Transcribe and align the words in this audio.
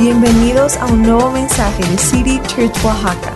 Bienvenidos 0.00 0.78
a 0.78 0.86
un 0.86 1.02
nuevo 1.02 1.30
mensaje 1.30 1.84
de 1.84 1.98
City 1.98 2.40
Church 2.46 2.74
Oaxaca. 2.82 3.34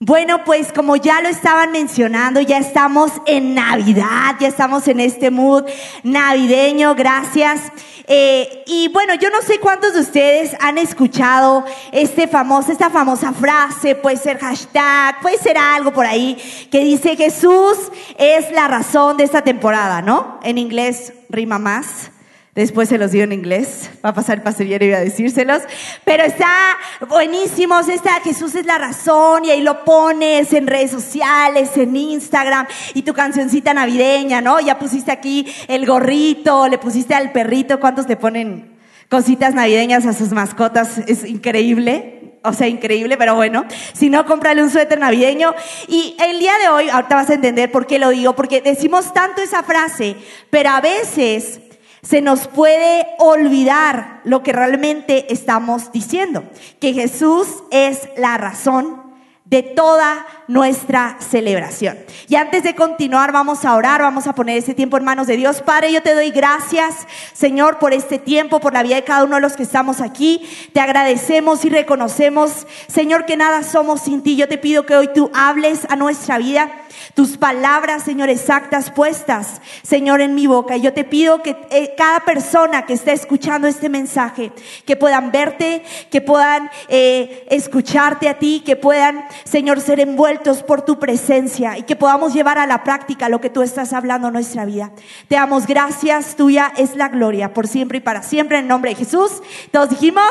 Bueno, 0.00 0.44
pues 0.46 0.72
como 0.72 0.96
ya 0.96 1.20
lo 1.20 1.28
estaban 1.28 1.72
mencionando, 1.72 2.40
ya 2.40 2.56
estamos 2.56 3.12
en 3.26 3.54
Navidad, 3.54 4.36
ya 4.40 4.48
estamos 4.48 4.88
en 4.88 5.00
este 5.00 5.30
mood 5.30 5.64
navideño, 6.04 6.94
gracias. 6.94 7.70
Eh, 8.06 8.64
y 8.66 8.88
bueno, 8.88 9.12
yo 9.16 9.28
no 9.28 9.42
sé 9.42 9.60
cuántos 9.60 9.92
de 9.92 10.00
ustedes 10.00 10.56
han 10.58 10.78
escuchado 10.78 11.66
este 11.92 12.28
famoso, 12.28 12.72
esta 12.72 12.88
famosa 12.88 13.34
frase, 13.34 13.94
puede 13.94 14.16
ser 14.16 14.38
hashtag, 14.38 15.20
puede 15.20 15.36
ser 15.36 15.58
algo 15.58 15.92
por 15.92 16.06
ahí, 16.06 16.38
que 16.70 16.82
dice 16.82 17.14
Jesús 17.14 17.76
es 18.16 18.50
la 18.52 18.68
razón 18.68 19.18
de 19.18 19.24
esta 19.24 19.42
temporada, 19.42 20.00
¿no? 20.00 20.40
En 20.42 20.56
inglés 20.56 21.12
rima 21.28 21.58
más. 21.58 22.10
Después 22.58 22.88
se 22.88 22.98
los 22.98 23.12
digo 23.12 23.22
en 23.22 23.32
inglés. 23.32 23.88
Va 24.04 24.08
a 24.08 24.14
pasar 24.14 24.38
el 24.38 24.42
pastor 24.42 24.66
y 24.66 24.74
iba 24.74 24.96
a 24.96 25.00
decírselos. 25.00 25.62
Pero 26.04 26.24
está 26.24 26.76
buenísimo. 27.08 27.78
Está 27.78 28.14
Jesús 28.14 28.56
es 28.56 28.66
la 28.66 28.78
razón 28.78 29.44
y 29.44 29.50
ahí 29.50 29.60
lo 29.60 29.84
pones 29.84 30.52
en 30.52 30.66
redes 30.66 30.90
sociales, 30.90 31.76
en 31.76 31.94
Instagram 31.94 32.66
y 32.94 33.02
tu 33.02 33.14
cancioncita 33.14 33.72
navideña, 33.74 34.40
¿no? 34.40 34.58
Ya 34.58 34.76
pusiste 34.76 35.12
aquí 35.12 35.46
el 35.68 35.86
gorrito, 35.86 36.66
le 36.66 36.78
pusiste 36.78 37.14
al 37.14 37.30
perrito. 37.30 37.78
¿Cuántos 37.78 38.08
le 38.08 38.16
ponen 38.16 38.76
cositas 39.08 39.54
navideñas 39.54 40.04
a 40.04 40.12
sus 40.12 40.32
mascotas? 40.32 40.98
Es 41.06 41.22
increíble. 41.24 42.40
O 42.42 42.52
sea, 42.52 42.66
increíble, 42.66 43.16
pero 43.16 43.36
bueno. 43.36 43.66
Si 43.92 44.10
no, 44.10 44.26
cómprale 44.26 44.64
un 44.64 44.70
suéter 44.70 44.98
navideño. 44.98 45.54
Y 45.86 46.16
el 46.18 46.40
día 46.40 46.58
de 46.58 46.70
hoy, 46.70 46.88
ahorita 46.88 47.14
vas 47.14 47.30
a 47.30 47.34
entender 47.34 47.70
por 47.70 47.86
qué 47.86 48.00
lo 48.00 48.08
digo, 48.08 48.34
porque 48.34 48.60
decimos 48.60 49.14
tanto 49.14 49.42
esa 49.42 49.62
frase, 49.62 50.16
pero 50.50 50.70
a 50.70 50.80
veces 50.80 51.60
se 52.02 52.20
nos 52.20 52.48
puede 52.48 53.06
olvidar 53.18 54.20
lo 54.24 54.42
que 54.42 54.52
realmente 54.52 55.32
estamos 55.32 55.92
diciendo, 55.92 56.44
que 56.80 56.92
Jesús 56.92 57.48
es 57.70 58.08
la 58.16 58.38
razón 58.38 59.08
de 59.48 59.62
toda 59.62 60.26
nuestra 60.46 61.16
celebración. 61.20 61.98
Y 62.28 62.36
antes 62.36 62.62
de 62.62 62.74
continuar, 62.74 63.32
vamos 63.32 63.64
a 63.64 63.74
orar, 63.74 64.02
vamos 64.02 64.26
a 64.26 64.34
poner 64.34 64.58
ese 64.58 64.74
tiempo 64.74 64.98
en 64.98 65.04
manos 65.04 65.26
de 65.26 65.38
Dios. 65.38 65.62
Padre, 65.62 65.90
yo 65.90 66.02
te 66.02 66.14
doy 66.14 66.30
gracias, 66.30 67.06
Señor, 67.32 67.78
por 67.78 67.94
este 67.94 68.18
tiempo, 68.18 68.60
por 68.60 68.74
la 68.74 68.82
vida 68.82 68.96
de 68.96 69.04
cada 69.04 69.24
uno 69.24 69.36
de 69.36 69.40
los 69.40 69.56
que 69.56 69.62
estamos 69.62 70.02
aquí. 70.02 70.46
Te 70.74 70.80
agradecemos 70.80 71.64
y 71.64 71.70
reconocemos, 71.70 72.66
Señor, 72.88 73.24
que 73.24 73.38
nada 73.38 73.62
somos 73.62 74.02
sin 74.02 74.22
ti. 74.22 74.36
Yo 74.36 74.48
te 74.48 74.58
pido 74.58 74.84
que 74.84 74.96
hoy 74.96 75.08
tú 75.14 75.30
hables 75.32 75.86
a 75.88 75.96
nuestra 75.96 76.36
vida 76.36 76.70
tus 77.18 77.36
palabras, 77.36 78.04
Señor, 78.04 78.28
exactas 78.28 78.92
puestas, 78.92 79.60
Señor, 79.82 80.20
en 80.20 80.36
mi 80.36 80.46
boca. 80.46 80.76
Y 80.76 80.82
yo 80.82 80.92
te 80.92 81.02
pido 81.02 81.42
que 81.42 81.56
eh, 81.70 81.94
cada 81.96 82.20
persona 82.20 82.86
que 82.86 82.92
esté 82.92 83.10
escuchando 83.10 83.66
este 83.66 83.88
mensaje, 83.88 84.52
que 84.86 84.94
puedan 84.94 85.32
verte, 85.32 85.82
que 86.12 86.20
puedan 86.20 86.70
eh, 86.86 87.44
escucharte 87.50 88.28
a 88.28 88.38
ti, 88.38 88.62
que 88.64 88.76
puedan, 88.76 89.26
Señor, 89.42 89.80
ser 89.80 89.98
envueltos 89.98 90.62
por 90.62 90.82
tu 90.82 91.00
presencia 91.00 91.76
y 91.76 91.82
que 91.82 91.96
podamos 91.96 92.34
llevar 92.34 92.56
a 92.56 92.68
la 92.68 92.84
práctica 92.84 93.28
lo 93.28 93.40
que 93.40 93.50
tú 93.50 93.62
estás 93.62 93.92
hablando 93.92 94.28
en 94.28 94.34
nuestra 94.34 94.64
vida. 94.64 94.92
Te 95.26 95.34
damos 95.34 95.66
gracias, 95.66 96.36
tuya 96.36 96.72
es 96.76 96.94
la 96.94 97.08
gloria, 97.08 97.52
por 97.52 97.66
siempre 97.66 97.98
y 97.98 98.00
para 98.00 98.22
siempre, 98.22 98.58
en 98.58 98.68
nombre 98.68 98.92
de 98.92 98.96
Jesús. 98.96 99.42
Todos 99.72 99.90
dijimos, 99.90 100.30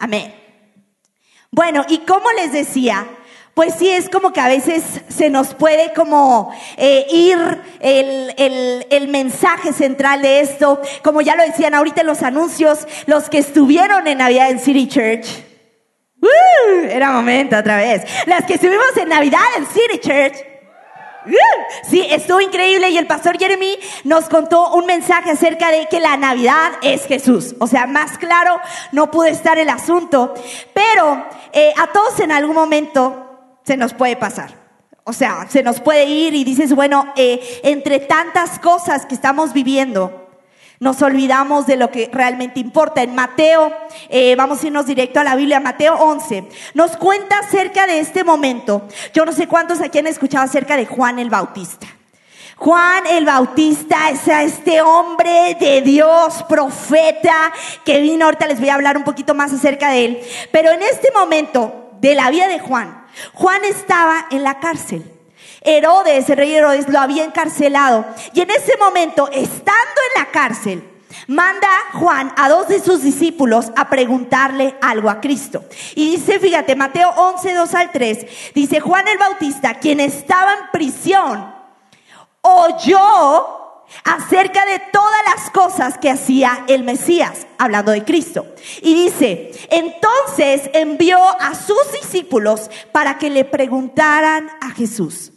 amén. 0.00 0.34
Bueno, 1.52 1.84
y 1.88 1.98
como 1.98 2.28
les 2.32 2.50
decía, 2.50 3.06
pues 3.54 3.74
sí 3.78 3.88
es 3.88 4.08
como 4.10 4.32
que 4.32 4.40
a 4.40 4.48
veces 4.48 4.82
se 5.08 5.30
nos 5.30 5.54
puede 5.54 5.92
como 5.92 6.52
eh, 6.76 7.06
ir 7.10 7.38
el, 7.80 8.34
el, 8.36 8.86
el, 8.90 9.08
mensaje 9.08 9.72
central 9.72 10.22
de 10.22 10.40
esto, 10.40 10.80
como 11.02 11.20
ya 11.20 11.36
lo 11.36 11.44
decían 11.44 11.74
ahorita 11.74 12.00
en 12.00 12.08
los 12.08 12.22
anuncios, 12.22 12.86
los 13.06 13.30
que 13.30 13.38
estuvieron 13.38 14.08
en 14.08 14.18
Navidad 14.18 14.50
en 14.50 14.58
City 14.58 14.88
Church. 14.88 15.26
¡Uh! 16.20 16.86
era 16.90 17.12
momento 17.12 17.56
otra 17.56 17.76
vez. 17.76 18.02
Las 18.26 18.44
que 18.44 18.54
estuvimos 18.54 18.96
en 18.96 19.08
Navidad 19.08 19.44
en 19.56 19.66
City 19.66 19.98
Church. 20.00 20.54
¡Uh! 21.26 21.88
Sí, 21.88 22.06
estuvo 22.10 22.40
increíble 22.40 22.90
y 22.90 22.98
el 22.98 23.06
pastor 23.06 23.38
Jeremy 23.38 23.78
nos 24.04 24.28
contó 24.28 24.74
un 24.74 24.86
mensaje 24.86 25.30
acerca 25.30 25.70
de 25.70 25.86
que 25.86 26.00
la 26.00 26.16
Navidad 26.16 26.72
es 26.82 27.06
Jesús. 27.06 27.54
O 27.60 27.66
sea, 27.66 27.86
más 27.86 28.18
claro 28.18 28.58
no 28.92 29.10
pudo 29.10 29.26
estar 29.26 29.58
el 29.58 29.68
asunto, 29.68 30.34
pero 30.72 31.24
eh, 31.52 31.72
a 31.78 31.92
todos 31.92 32.18
en 32.20 32.32
algún 32.32 32.56
momento 32.56 33.23
se 33.64 33.76
nos 33.76 33.94
puede 33.94 34.16
pasar. 34.16 34.64
O 35.04 35.12
sea, 35.12 35.46
se 35.50 35.62
nos 35.62 35.80
puede 35.80 36.06
ir 36.06 36.34
y 36.34 36.44
dices, 36.44 36.74
bueno, 36.74 37.12
eh, 37.16 37.60
entre 37.62 38.00
tantas 38.00 38.58
cosas 38.58 39.04
que 39.04 39.14
estamos 39.14 39.52
viviendo, 39.52 40.24
nos 40.80 41.02
olvidamos 41.02 41.66
de 41.66 41.76
lo 41.76 41.90
que 41.90 42.10
realmente 42.12 42.58
importa. 42.58 43.02
En 43.02 43.14
Mateo, 43.14 43.72
eh, 44.08 44.34
vamos 44.36 44.62
a 44.62 44.66
irnos 44.66 44.86
directo 44.86 45.20
a 45.20 45.24
la 45.24 45.36
Biblia, 45.36 45.60
Mateo 45.60 45.94
11, 45.94 46.48
nos 46.74 46.96
cuenta 46.96 47.38
acerca 47.38 47.86
de 47.86 47.98
este 48.00 48.24
momento. 48.24 48.88
Yo 49.12 49.24
no 49.24 49.32
sé 49.32 49.46
cuántos 49.46 49.80
aquí 49.80 49.98
han 49.98 50.06
escuchado 50.06 50.44
acerca 50.44 50.76
de 50.76 50.86
Juan 50.86 51.18
el 51.18 51.30
Bautista. 51.30 51.86
Juan 52.56 53.06
el 53.06 53.26
Bautista 53.26 54.10
es 54.10 54.26
este 54.26 54.80
hombre 54.80 55.56
de 55.60 55.82
Dios, 55.82 56.44
profeta, 56.48 57.52
que 57.84 58.00
vino, 58.00 58.24
ahorita 58.24 58.46
les 58.46 58.60
voy 58.60 58.68
a 58.68 58.74
hablar 58.74 58.96
un 58.96 59.04
poquito 59.04 59.34
más 59.34 59.52
acerca 59.52 59.90
de 59.90 60.04
él. 60.04 60.20
Pero 60.50 60.70
en 60.70 60.82
este 60.82 61.10
momento 61.12 61.90
de 62.00 62.14
la 62.14 62.30
vida 62.30 62.48
de 62.48 62.60
Juan, 62.60 63.03
Juan 63.32 63.64
estaba 63.64 64.26
en 64.30 64.42
la 64.42 64.60
cárcel. 64.60 65.10
Herodes, 65.60 66.28
el 66.28 66.36
rey 66.36 66.54
Herodes, 66.54 66.88
lo 66.88 67.00
había 67.00 67.24
encarcelado. 67.24 68.04
Y 68.34 68.40
en 68.40 68.50
ese 68.50 68.76
momento, 68.78 69.28
estando 69.32 70.00
en 70.14 70.22
la 70.22 70.30
cárcel, 70.30 70.84
manda 71.26 71.68
Juan 71.94 72.32
a 72.36 72.48
dos 72.48 72.68
de 72.68 72.80
sus 72.80 73.02
discípulos 73.02 73.72
a 73.76 73.88
preguntarle 73.88 74.76
algo 74.82 75.08
a 75.08 75.20
Cristo. 75.20 75.64
Y 75.94 76.12
dice, 76.12 76.38
fíjate, 76.38 76.76
Mateo 76.76 77.10
11, 77.10 77.54
2 77.54 77.74
al 77.74 77.92
3, 77.92 78.26
dice 78.54 78.80
Juan 78.80 79.08
el 79.08 79.18
Bautista, 79.18 79.74
quien 79.74 80.00
estaba 80.00 80.52
en 80.52 80.70
prisión, 80.72 81.54
oyó 82.42 83.63
acerca 84.02 84.66
de 84.66 84.80
todas 84.92 85.20
las 85.26 85.50
cosas 85.50 85.98
que 85.98 86.10
hacía 86.10 86.64
el 86.68 86.82
Mesías, 86.82 87.46
hablando 87.58 87.92
de 87.92 88.04
Cristo. 88.04 88.46
Y 88.82 88.94
dice, 88.94 89.52
entonces 89.70 90.70
envió 90.72 91.18
a 91.18 91.54
sus 91.54 91.92
discípulos 92.00 92.70
para 92.92 93.18
que 93.18 93.30
le 93.30 93.44
preguntaran 93.44 94.50
a 94.60 94.70
Jesús, 94.70 95.32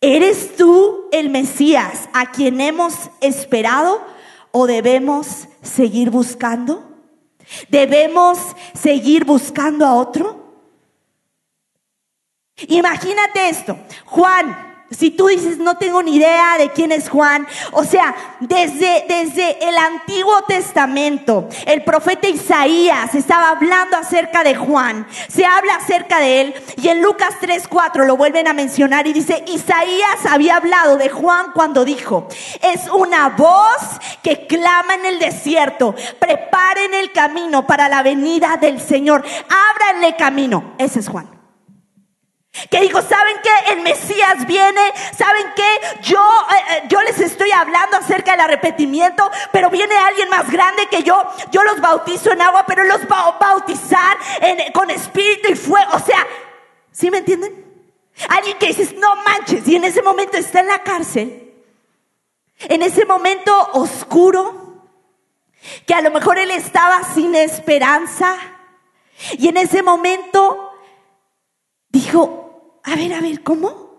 ¿eres 0.00 0.56
tú 0.56 1.08
el 1.12 1.30
Mesías 1.30 2.08
a 2.12 2.30
quien 2.30 2.60
hemos 2.60 2.94
esperado 3.20 4.04
o 4.52 4.66
debemos 4.66 5.48
seguir 5.62 6.10
buscando? 6.10 6.88
¿Debemos 7.68 8.38
seguir 8.74 9.24
buscando 9.24 9.86
a 9.86 9.94
otro? 9.94 10.38
Imagínate 12.68 13.48
esto, 13.48 13.78
Juan 14.04 14.69
si 14.90 15.10
tú 15.10 15.28
dices, 15.28 15.58
no 15.58 15.76
tengo 15.76 16.02
ni 16.02 16.16
idea 16.16 16.58
de 16.58 16.70
quién 16.70 16.90
es 16.90 17.08
Juan, 17.08 17.46
o 17.70 17.84
sea, 17.84 18.14
desde, 18.40 19.04
desde 19.08 19.68
el 19.68 19.76
Antiguo 19.78 20.42
Testamento, 20.42 21.48
el 21.66 21.84
profeta 21.84 22.28
Isaías 22.28 23.14
estaba 23.14 23.50
hablando 23.50 23.96
acerca 23.96 24.42
de 24.42 24.56
Juan, 24.56 25.06
se 25.28 25.46
habla 25.46 25.76
acerca 25.76 26.18
de 26.18 26.40
él, 26.40 26.54
y 26.82 26.88
en 26.88 27.02
Lucas 27.02 27.36
3:4 27.40 28.04
lo 28.04 28.16
vuelven 28.16 28.48
a 28.48 28.52
mencionar 28.52 29.06
y 29.06 29.12
dice, 29.12 29.44
Isaías 29.46 30.26
había 30.28 30.56
hablado 30.56 30.96
de 30.96 31.08
Juan 31.08 31.52
cuando 31.54 31.84
dijo, 31.84 32.26
es 32.60 32.90
una 32.90 33.28
voz 33.30 34.00
que 34.22 34.46
clama 34.48 34.94
en 34.96 35.06
el 35.06 35.18
desierto, 35.20 35.94
preparen 36.18 36.94
el 36.94 37.12
camino 37.12 37.64
para 37.64 37.88
la 37.88 38.02
venida 38.02 38.56
del 38.60 38.80
Señor, 38.80 39.24
ábranle 39.48 40.16
camino, 40.16 40.74
ese 40.78 40.98
es 40.98 41.08
Juan. 41.08 41.39
Que 42.68 42.80
dijo, 42.80 43.00
¿saben 43.00 43.36
qué? 43.42 43.72
El 43.72 43.80
Mesías 43.82 44.44
viene, 44.46 44.80
¿saben 45.16 45.46
qué? 45.54 45.80
Yo, 46.02 46.20
eh, 46.20 46.54
eh, 46.70 46.82
yo 46.88 47.00
les 47.02 47.20
estoy 47.20 47.52
hablando 47.52 47.96
acerca 47.96 48.32
del 48.32 48.40
arrepentimiento, 48.40 49.30
pero 49.52 49.70
viene 49.70 49.96
alguien 49.96 50.28
más 50.28 50.50
grande 50.50 50.86
que 50.90 51.02
yo. 51.02 51.22
Yo 51.52 51.62
los 51.62 51.80
bautizo 51.80 52.32
en 52.32 52.42
agua, 52.42 52.64
pero 52.66 52.84
los 52.84 53.02
va 53.10 53.28
a 53.28 53.38
bautizar 53.38 54.18
con 54.74 54.90
espíritu 54.90 55.48
y 55.50 55.54
fuego. 55.54 55.92
O 55.94 56.00
sea, 56.00 56.26
¿sí 56.90 57.10
me 57.10 57.18
entienden? 57.18 57.70
Alguien 58.28 58.58
que 58.58 58.66
dices, 58.66 58.94
no 58.94 59.16
manches, 59.16 59.66
y 59.66 59.76
en 59.76 59.84
ese 59.84 60.02
momento 60.02 60.36
está 60.36 60.60
en 60.60 60.66
la 60.66 60.82
cárcel, 60.82 61.54
en 62.58 62.82
ese 62.82 63.06
momento 63.06 63.70
oscuro, 63.72 64.88
que 65.86 65.94
a 65.94 66.02
lo 66.02 66.10
mejor 66.10 66.38
él 66.38 66.50
estaba 66.50 67.02
sin 67.14 67.34
esperanza, 67.34 68.36
y 69.38 69.48
en 69.48 69.56
ese 69.56 69.82
momento 69.82 70.72
dijo, 71.88 72.39
a 72.82 72.94
ver, 72.96 73.12
a 73.12 73.20
ver, 73.20 73.42
¿cómo? 73.42 73.90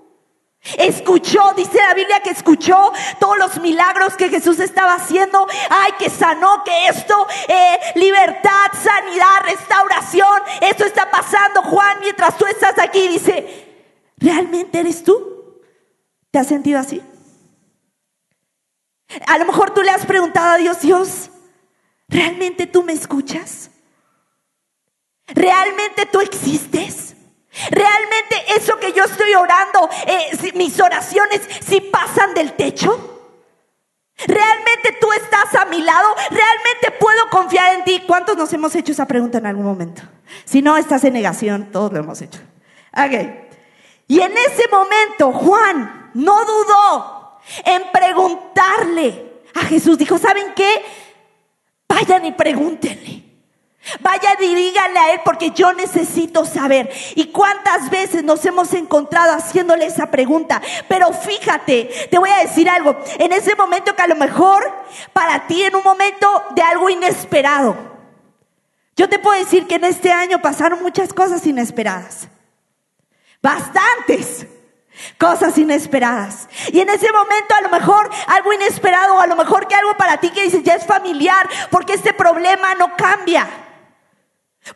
Escuchó, 0.78 1.54
dice 1.56 1.78
la 1.78 1.96
Biblia 1.96 2.22
que 2.22 2.30
escuchó 2.30 2.94
todos 3.20 3.38
los 3.38 3.60
milagros 3.62 4.16
que 4.16 4.30
Jesús 4.30 4.60
estaba 4.60 4.94
haciendo. 4.94 5.48
Ay, 5.70 5.94
que 5.98 6.10
sanó, 6.10 6.64
que 6.64 6.88
esto, 6.88 7.28
eh, 7.48 7.80
libertad, 7.96 8.72
sanidad, 8.82 9.42
restauración. 9.44 10.42
Esto 10.62 10.86
está 10.86 11.10
pasando, 11.10 11.64
Juan, 11.64 12.00
mientras 12.02 12.38
tú 12.38 12.46
estás 12.46 12.78
aquí. 12.78 13.08
Dice, 13.08 14.14
¿realmente 14.18 14.80
eres 14.80 15.04
tú? 15.04 15.60
¿Te 16.30 16.40
has 16.40 16.48
sentido 16.48 16.80
así? 16.80 17.02
A 19.28 19.38
lo 19.40 19.46
mejor 19.46 19.72
tú 19.72 19.82
le 19.82 19.92
has 19.92 20.06
preguntado 20.06 20.52
a 20.52 20.58
Dios, 20.58 20.80
Dios, 20.80 21.32
¿realmente 22.08 22.68
tú 22.68 22.84
me 22.84 22.94
escuchas? 22.94 23.72
¿Realmente 25.28 26.06
tú 26.06 26.22
existes? 26.22 27.11
¿Realmente 27.70 28.36
eso 28.56 28.80
que 28.80 28.94
yo 28.94 29.04
estoy 29.04 29.34
orando, 29.34 29.90
eh, 30.08 30.52
mis 30.56 30.80
oraciones, 30.80 31.42
si 31.66 31.82
pasan 31.82 32.34
del 32.34 32.54
techo? 32.54 33.12
¿Realmente 34.26 34.98
tú 35.00 35.12
estás 35.14 35.56
a 35.56 35.66
mi 35.66 35.82
lado? 35.82 36.08
¿Realmente 36.30 36.92
puedo 37.00 37.30
confiar 37.30 37.76
en 37.76 37.84
ti? 37.84 38.04
¿Cuántos 38.08 38.38
nos 38.38 38.54
hemos 38.54 38.74
hecho 38.76 38.92
esa 38.92 39.06
pregunta 39.06 39.40
en 39.40 39.48
algún 39.48 39.66
momento? 39.66 40.04
Si 40.46 40.62
no, 40.62 40.78
estás 40.78 41.04
en 41.04 41.14
negación, 41.14 41.72
todos 41.72 41.92
lo 41.92 42.00
hemos 42.00 42.22
hecho. 42.22 42.40
Ok. 42.94 43.42
Y 44.08 44.20
en 44.20 44.32
ese 44.38 44.68
momento 44.70 45.32
Juan 45.32 46.12
no 46.14 46.46
dudó 46.46 47.40
en 47.66 47.84
preguntarle 47.92 49.44
a 49.56 49.62
Jesús. 49.62 49.98
Dijo, 49.98 50.18
¿saben 50.18 50.54
qué? 50.56 50.84
Vayan 51.88 52.26
y 52.26 52.32
pregúntenle. 52.32 53.21
Vaya 54.00 54.38
y 54.40 54.78
a 54.78 55.12
él 55.12 55.22
porque 55.26 55.52
yo 55.52 55.74
necesito 55.74 56.46
saber. 56.46 56.90
¿Y 57.16 57.28
cuántas 57.28 57.90
veces 57.90 58.24
nos 58.24 58.46
hemos 58.46 58.74
encontrado 58.74 59.34
haciéndole 59.34 59.86
esa 59.86 60.12
pregunta? 60.12 60.62
Pero 60.88 61.12
fíjate, 61.12 62.08
te 62.10 62.20
voy 62.20 62.30
a 62.30 62.38
decir 62.38 62.70
algo. 62.70 62.96
En 63.18 63.32
ese 63.32 63.56
momento 63.56 63.96
que 63.96 64.02
a 64.02 64.08
lo 64.08 64.16
mejor 64.16 64.72
para 65.14 65.48
ti 65.48 65.64
en 65.64 65.76
un 65.76 65.84
momento 65.84 66.44
de 66.52 66.62
algo 66.62 66.90
inesperado. 66.90 67.76
Yo 68.96 69.10
te 69.10 69.20
puedo 69.20 69.40
decir 69.40 69.68
que 69.68 69.76
en 69.76 69.86
este 69.86 70.12
año 70.12 70.42
pasaron 70.42 70.82
muchas 70.84 71.12
cosas 71.12 71.46
inesperadas. 71.48 72.28
Bastantes 73.42 74.46
cosas 75.18 75.58
inesperadas. 75.58 76.48
Y 76.72 76.80
en 76.82 76.90
ese 76.90 77.12
momento 77.12 77.56
a 77.56 77.62
lo 77.62 77.70
mejor 77.70 78.10
algo 78.28 78.54
inesperado, 78.54 79.16
o 79.16 79.20
a 79.20 79.28
lo 79.28 79.36
mejor 79.36 79.68
que 79.68 79.74
algo 79.74 79.96
para 79.98 80.18
ti 80.18 80.30
que 80.30 80.44
dices 80.44 80.64
ya 80.64 80.76
es 80.76 80.86
familiar, 80.86 81.50
porque 81.72 81.94
este 81.94 82.14
problema 82.14 82.76
no 82.76 82.96
cambia. 82.96 83.50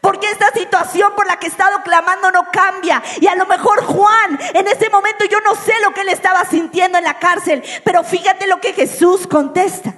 Porque 0.01 0.29
esta 0.31 0.49
situación 0.51 1.13
por 1.15 1.27
la 1.27 1.37
que 1.37 1.45
he 1.45 1.49
estado 1.49 1.81
clamando 1.83 2.31
no 2.31 2.49
cambia. 2.51 3.03
Y 3.21 3.27
a 3.27 3.35
lo 3.35 3.45
mejor 3.45 3.83
Juan, 3.83 4.39
en 4.53 4.67
ese 4.67 4.89
momento 4.89 5.25
yo 5.25 5.39
no 5.41 5.55
sé 5.55 5.73
lo 5.83 5.93
que 5.93 6.01
él 6.01 6.09
estaba 6.09 6.43
sintiendo 6.45 6.97
en 6.97 7.03
la 7.03 7.19
cárcel, 7.19 7.63
pero 7.83 8.03
fíjate 8.03 8.47
lo 8.47 8.59
que 8.59 8.73
Jesús 8.73 9.27
contesta. 9.27 9.93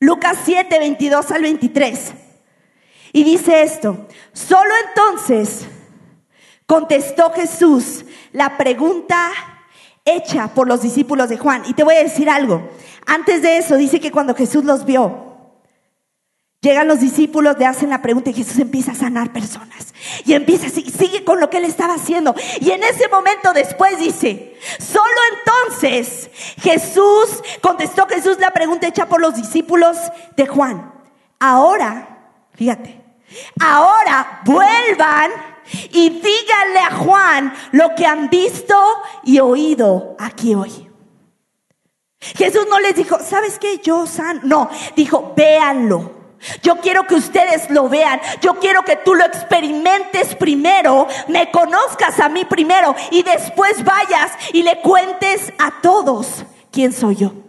Lucas 0.00 0.38
7, 0.44 0.78
22 0.78 1.30
al 1.30 1.42
23. 1.42 2.12
Y 3.12 3.24
dice 3.24 3.62
esto, 3.62 4.06
solo 4.32 4.72
entonces 4.88 5.66
contestó 6.66 7.32
Jesús 7.32 8.04
la 8.32 8.56
pregunta 8.56 9.32
hecha 10.04 10.48
por 10.48 10.66
los 10.66 10.82
discípulos 10.82 11.28
de 11.28 11.38
Juan. 11.38 11.62
Y 11.66 11.74
te 11.74 11.84
voy 11.84 11.96
a 11.96 12.02
decir 12.02 12.30
algo. 12.30 12.70
Antes 13.06 13.42
de 13.42 13.58
eso 13.58 13.76
dice 13.76 14.00
que 14.00 14.12
cuando 14.12 14.34
Jesús 14.34 14.64
los 14.64 14.84
vio, 14.84 15.25
Llegan 16.66 16.88
los 16.88 16.98
discípulos, 16.98 17.56
le 17.60 17.64
hacen 17.64 17.90
la 17.90 18.02
pregunta 18.02 18.30
y 18.30 18.34
Jesús 18.34 18.58
empieza 18.58 18.90
a 18.90 18.96
sanar 18.96 19.32
personas. 19.32 19.94
Y 20.24 20.32
empieza, 20.32 20.68
sigue 20.68 21.22
con 21.22 21.38
lo 21.38 21.48
que 21.48 21.58
él 21.58 21.64
estaba 21.64 21.94
haciendo. 21.94 22.34
Y 22.60 22.72
en 22.72 22.82
ese 22.82 23.06
momento 23.06 23.52
después 23.52 24.00
dice, 24.00 24.58
solo 24.80 25.14
entonces 25.36 26.28
Jesús, 26.60 27.40
contestó 27.60 28.08
Jesús 28.08 28.38
la 28.40 28.50
pregunta 28.50 28.88
hecha 28.88 29.06
por 29.06 29.20
los 29.20 29.36
discípulos 29.36 29.96
de 30.36 30.48
Juan. 30.48 30.92
Ahora, 31.38 32.32
fíjate, 32.54 33.00
ahora 33.60 34.40
vuelvan 34.44 35.30
y 35.92 36.10
díganle 36.10 36.80
a 36.80 36.96
Juan 36.96 37.54
lo 37.70 37.94
que 37.94 38.06
han 38.06 38.28
visto 38.28 38.74
y 39.22 39.38
oído 39.38 40.16
aquí 40.18 40.56
hoy. 40.56 40.90
Jesús 42.18 42.66
no 42.68 42.80
les 42.80 42.96
dijo, 42.96 43.20
¿sabes 43.20 43.56
qué? 43.60 43.78
Yo 43.78 44.04
san. 44.08 44.40
No, 44.42 44.68
dijo, 44.96 45.32
véanlo. 45.36 46.15
Yo 46.62 46.76
quiero 46.76 47.06
que 47.06 47.14
ustedes 47.14 47.70
lo 47.70 47.88
vean. 47.88 48.20
Yo 48.40 48.54
quiero 48.56 48.84
que 48.84 48.96
tú 48.96 49.14
lo 49.14 49.24
experimentes 49.24 50.34
primero, 50.34 51.06
me 51.28 51.50
conozcas 51.50 52.20
a 52.20 52.28
mí 52.28 52.44
primero 52.44 52.94
y 53.10 53.22
después 53.22 53.84
vayas 53.84 54.32
y 54.52 54.62
le 54.62 54.80
cuentes 54.80 55.52
a 55.58 55.80
todos 55.80 56.44
quién 56.70 56.92
soy 56.92 57.16
yo. 57.16 57.45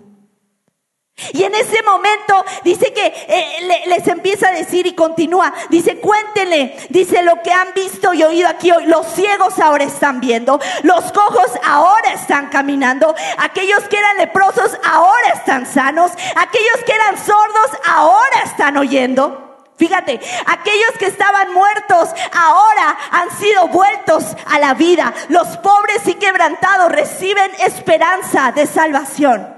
Y 1.33 1.43
en 1.43 1.55
ese 1.55 1.81
momento 1.81 2.45
dice 2.63 2.93
que 2.93 3.05
eh, 3.07 3.83
les 3.87 4.07
empieza 4.07 4.49
a 4.49 4.51
decir 4.51 4.85
y 4.85 4.93
continúa, 4.93 5.51
dice 5.69 5.97
cuéntenle, 5.97 6.77
dice 6.89 7.23
lo 7.23 7.41
que 7.41 7.51
han 7.51 7.73
visto 7.73 8.13
y 8.13 8.23
oído 8.23 8.47
aquí 8.47 8.71
hoy, 8.71 8.85
los 8.85 9.07
ciegos 9.07 9.57
ahora 9.59 9.83
están 9.83 10.19
viendo, 10.19 10.59
los 10.83 11.11
cojos 11.11 11.51
ahora 11.63 12.13
están 12.13 12.49
caminando, 12.49 13.15
aquellos 13.39 13.83
que 13.89 13.97
eran 13.97 14.17
leprosos 14.17 14.77
ahora 14.85 15.29
están 15.33 15.65
sanos, 15.65 16.11
aquellos 16.35 16.83
que 16.85 16.93
eran 16.93 17.17
sordos 17.17 17.71
ahora 17.83 18.43
están 18.45 18.77
oyendo. 18.77 19.43
Fíjate, 19.75 20.19
aquellos 20.45 20.91
que 20.97 21.05
estaban 21.05 21.53
muertos 21.53 22.09
ahora 22.31 22.97
han 23.11 23.29
sido 23.37 23.67
vueltos 23.67 24.23
a 24.47 24.57
la 24.57 24.73
vida. 24.73 25.13
Los 25.29 25.47
pobres 25.57 26.07
y 26.07 26.15
quebrantados 26.15 26.91
reciben 26.91 27.51
esperanza 27.59 28.51
de 28.51 28.65
salvación. 28.65 29.56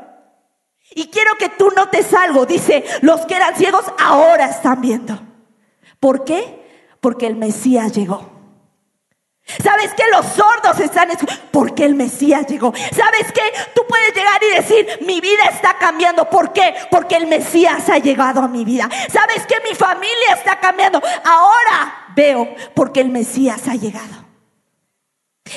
Y 0.95 1.07
quiero 1.07 1.35
que 1.37 1.49
tú 1.49 1.69
notes 1.75 2.13
algo. 2.13 2.45
Dice, 2.45 2.83
los 3.01 3.25
que 3.25 3.35
eran 3.35 3.55
ciegos 3.55 3.85
ahora 3.99 4.45
están 4.45 4.81
viendo. 4.81 5.19
¿Por 5.99 6.23
qué? 6.23 6.59
Porque 6.99 7.27
el 7.27 7.35
Mesías 7.35 7.93
llegó. 7.93 8.39
¿Sabes 9.63 9.93
que 9.95 10.03
los 10.11 10.25
sordos 10.27 10.79
están 10.79 11.09
Porque 11.51 11.83
el 11.83 11.95
Mesías 11.95 12.45
llegó. 12.47 12.71
¿Sabes 12.95 13.31
que 13.31 13.41
Tú 13.73 13.81
puedes 13.87 14.13
llegar 14.13 14.41
y 14.43 14.55
decir, 14.55 14.99
mi 15.05 15.19
vida 15.21 15.43
está 15.51 15.77
cambiando. 15.79 16.29
¿Por 16.29 16.53
qué? 16.53 16.75
Porque 16.91 17.15
el 17.15 17.27
Mesías 17.27 17.89
ha 17.89 17.97
llegado 17.97 18.41
a 18.41 18.47
mi 18.47 18.63
vida. 18.63 18.89
¿Sabes 19.11 19.45
que 19.47 19.55
Mi 19.67 19.75
familia 19.75 20.33
está 20.35 20.59
cambiando. 20.59 21.01
Ahora 21.23 22.07
veo 22.15 22.55
porque 22.75 23.01
el 23.01 23.09
Mesías 23.09 23.67
ha 23.67 23.75
llegado. 23.75 24.25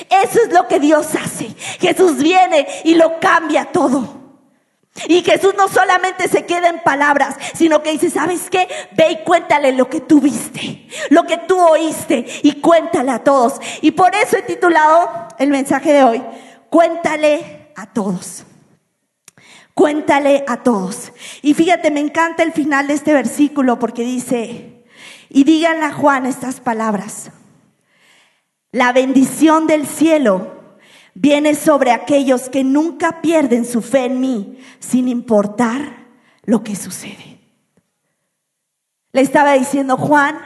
Eso 0.09 0.41
es 0.41 0.51
lo 0.51 0.67
que 0.67 0.79
Dios 0.79 1.13
hace. 1.15 1.55
Jesús 1.79 2.17
viene 2.17 2.67
y 2.83 2.95
lo 2.95 3.19
cambia 3.19 3.65
todo. 3.65 4.22
Y 5.07 5.23
Jesús 5.23 5.55
no 5.57 5.67
solamente 5.67 6.27
se 6.27 6.45
queda 6.45 6.69
en 6.69 6.79
palabras, 6.81 7.35
sino 7.55 7.81
que 7.81 7.91
dice, 7.91 8.09
¿sabes 8.09 8.49
qué? 8.49 8.67
Ve 8.91 9.11
y 9.11 9.23
cuéntale 9.23 9.71
lo 9.71 9.89
que 9.89 10.01
tú 10.01 10.21
viste, 10.21 10.87
lo 11.09 11.23
que 11.23 11.37
tú 11.39 11.59
oíste 11.59 12.25
y 12.43 12.61
cuéntale 12.61 13.11
a 13.11 13.23
todos. 13.23 13.59
Y 13.81 13.91
por 13.91 14.15
eso 14.15 14.37
he 14.37 14.43
titulado 14.43 15.27
el 15.39 15.49
mensaje 15.49 15.91
de 15.93 16.03
hoy, 16.03 16.23
cuéntale 16.69 17.71
a 17.75 17.87
todos. 17.87 18.45
Cuéntale 19.73 20.45
a 20.47 20.57
todos. 20.57 21.11
Y 21.41 21.55
fíjate, 21.55 21.89
me 21.89 21.99
encanta 21.99 22.43
el 22.43 22.53
final 22.53 22.85
de 22.85 22.93
este 22.93 23.11
versículo 23.11 23.79
porque 23.79 24.03
dice, 24.03 24.83
y 25.29 25.43
díganle 25.43 25.85
a 25.85 25.91
Juan 25.91 26.27
estas 26.27 26.59
palabras. 26.59 27.31
La 28.71 28.93
bendición 28.93 29.65
del 29.65 29.87
cielo 29.87 30.52
viene 31.13 31.55
sobre 31.55 31.91
aquellos 31.91 32.49
que 32.49 32.63
nunca 32.63 33.21
pierden 33.21 33.65
su 33.65 33.81
fe 33.81 34.05
en 34.05 34.19
mí, 34.19 34.57
sin 34.79 35.07
importar 35.07 36.07
lo 36.43 36.63
que 36.63 36.75
sucede. 36.75 37.39
Le 39.11 39.21
estaba 39.21 39.53
diciendo 39.53 39.95
Juan, 39.95 40.39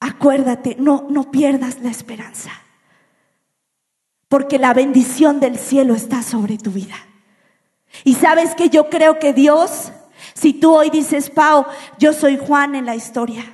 acuérdate, 0.00 0.76
no, 0.78 1.06
no 1.10 1.30
pierdas 1.30 1.80
la 1.80 1.90
esperanza, 1.90 2.52
porque 4.28 4.58
la 4.58 4.74
bendición 4.74 5.40
del 5.40 5.58
cielo 5.58 5.94
está 5.94 6.22
sobre 6.22 6.58
tu 6.58 6.70
vida. 6.70 6.96
Y 8.04 8.14
sabes 8.14 8.54
que 8.54 8.70
yo 8.70 8.88
creo 8.88 9.18
que 9.18 9.32
Dios, 9.32 9.92
si 10.34 10.52
tú 10.52 10.74
hoy 10.74 10.88
dices, 10.90 11.30
Pau, 11.30 11.66
yo 11.98 12.12
soy 12.12 12.38
Juan 12.38 12.74
en 12.74 12.86
la 12.86 12.94
historia, 12.94 13.44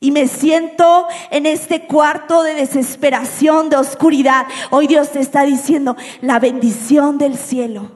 y 0.00 0.10
me 0.10 0.28
siento 0.28 1.06
en 1.30 1.46
este 1.46 1.86
cuarto 1.86 2.42
de 2.42 2.54
desesperación, 2.54 3.70
de 3.70 3.76
oscuridad. 3.76 4.46
Hoy 4.70 4.86
Dios 4.86 5.12
te 5.12 5.20
está 5.20 5.42
diciendo, 5.44 5.96
la 6.20 6.38
bendición 6.38 7.18
del 7.18 7.36
cielo 7.36 7.90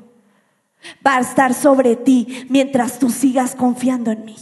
va 1.07 1.17
a 1.17 1.21
estar 1.21 1.55
sobre 1.55 1.97
ti 1.97 2.47
mientras 2.49 2.99
tú 2.99 3.11
sigas 3.11 3.55
confiando 3.55 4.11
en 4.11 4.25
mí. 4.25 4.37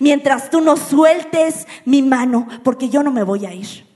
Mientras 0.00 0.50
tú 0.50 0.60
no 0.60 0.76
sueltes 0.76 1.66
mi 1.84 2.02
mano, 2.02 2.48
porque 2.64 2.88
yo 2.88 3.02
no 3.02 3.12
me 3.12 3.22
voy 3.22 3.46
a 3.46 3.52
ir. 3.52 3.86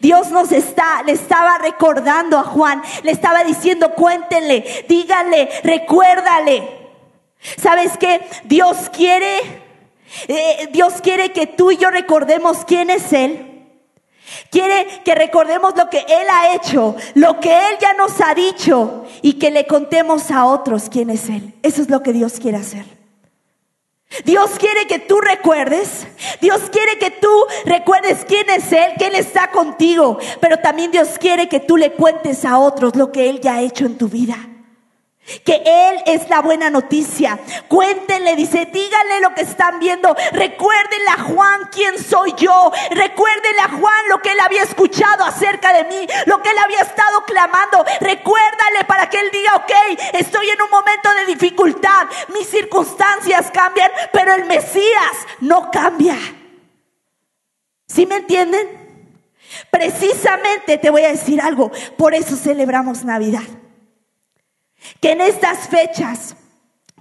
Dios 0.00 0.30
nos 0.30 0.50
está, 0.50 1.02
le 1.04 1.12
estaba 1.12 1.58
recordando 1.58 2.38
a 2.38 2.42
Juan, 2.42 2.82
le 3.02 3.12
estaba 3.12 3.44
diciendo, 3.44 3.92
cuéntenle, 3.94 4.86
díganle, 4.88 5.48
recuérdale. 5.62 6.88
¿Sabes 7.58 7.96
qué? 7.98 8.26
Dios 8.44 8.88
quiere 8.90 9.65
eh, 10.28 10.68
Dios 10.72 10.94
quiere 11.02 11.32
que 11.32 11.46
tú 11.46 11.70
y 11.70 11.76
yo 11.76 11.90
recordemos 11.90 12.64
quién 12.66 12.90
es 12.90 13.12
Él. 13.12 13.52
Quiere 14.50 15.02
que 15.04 15.14
recordemos 15.14 15.76
lo 15.76 15.88
que 15.88 15.98
Él 15.98 16.26
ha 16.30 16.54
hecho, 16.54 16.96
lo 17.14 17.38
que 17.40 17.52
Él 17.52 17.76
ya 17.80 17.94
nos 17.94 18.20
ha 18.20 18.34
dicho 18.34 19.04
y 19.22 19.34
que 19.34 19.50
le 19.50 19.66
contemos 19.66 20.30
a 20.30 20.44
otros 20.46 20.88
quién 20.90 21.10
es 21.10 21.28
Él. 21.28 21.54
Eso 21.62 21.82
es 21.82 21.90
lo 21.90 22.02
que 22.02 22.12
Dios 22.12 22.34
quiere 22.40 22.58
hacer. 22.58 22.84
Dios 24.24 24.52
quiere 24.58 24.86
que 24.86 24.98
tú 24.98 25.20
recuerdes, 25.20 26.06
Dios 26.40 26.62
quiere 26.70 26.98
que 26.98 27.10
tú 27.10 27.28
recuerdes 27.64 28.24
quién 28.26 28.48
es 28.50 28.72
Él, 28.72 28.92
que 28.98 29.08
Él 29.08 29.16
está 29.16 29.50
contigo, 29.50 30.18
pero 30.40 30.58
también 30.58 30.90
Dios 30.90 31.18
quiere 31.18 31.48
que 31.48 31.60
tú 31.60 31.76
le 31.76 31.92
cuentes 31.92 32.44
a 32.44 32.58
otros 32.58 32.94
lo 32.94 33.10
que 33.10 33.28
Él 33.28 33.40
ya 33.40 33.56
ha 33.56 33.62
hecho 33.62 33.84
en 33.84 33.98
tu 33.98 34.08
vida. 34.08 34.36
Que 35.44 35.62
Él 35.64 36.02
es 36.06 36.28
la 36.28 36.40
buena 36.40 36.70
noticia. 36.70 37.38
Cuéntenle, 37.68 38.36
dice, 38.36 38.66
díganle 38.66 39.20
lo 39.20 39.34
que 39.34 39.42
están 39.42 39.78
viendo. 39.78 40.14
Recuérdenle 40.32 41.08
a 41.10 41.22
Juan 41.24 41.68
quién 41.72 41.98
soy 42.02 42.34
yo. 42.36 42.72
Recuérdenle 42.90 43.60
a 43.60 43.68
Juan 43.78 44.08
lo 44.08 44.18
que 44.22 44.32
él 44.32 44.40
había 44.40 44.62
escuchado 44.62 45.24
acerca 45.24 45.72
de 45.72 45.84
mí, 45.84 46.06
lo 46.26 46.42
que 46.42 46.50
él 46.50 46.58
había 46.58 46.80
estado 46.80 47.24
clamando. 47.26 47.84
Recuérdale 48.00 48.84
para 48.86 49.08
que 49.10 49.18
él 49.18 49.30
diga, 49.32 49.56
ok, 49.56 49.72
estoy 50.14 50.50
en 50.50 50.62
un 50.62 50.70
momento 50.70 51.12
de 51.14 51.26
dificultad. 51.26 52.06
Mis 52.32 52.48
circunstancias 52.48 53.50
cambian, 53.52 53.90
pero 54.12 54.34
el 54.34 54.44
Mesías 54.44 55.12
no 55.40 55.70
cambia. 55.70 56.16
¿Sí 57.88 58.06
me 58.06 58.16
entienden? 58.16 58.86
Precisamente 59.70 60.78
te 60.78 60.90
voy 60.90 61.02
a 61.02 61.08
decir 61.12 61.40
algo. 61.40 61.70
Por 61.96 62.14
eso 62.14 62.36
celebramos 62.36 63.04
Navidad. 63.04 63.44
Que 65.00 65.12
en 65.12 65.20
estas 65.20 65.68
fechas 65.68 66.36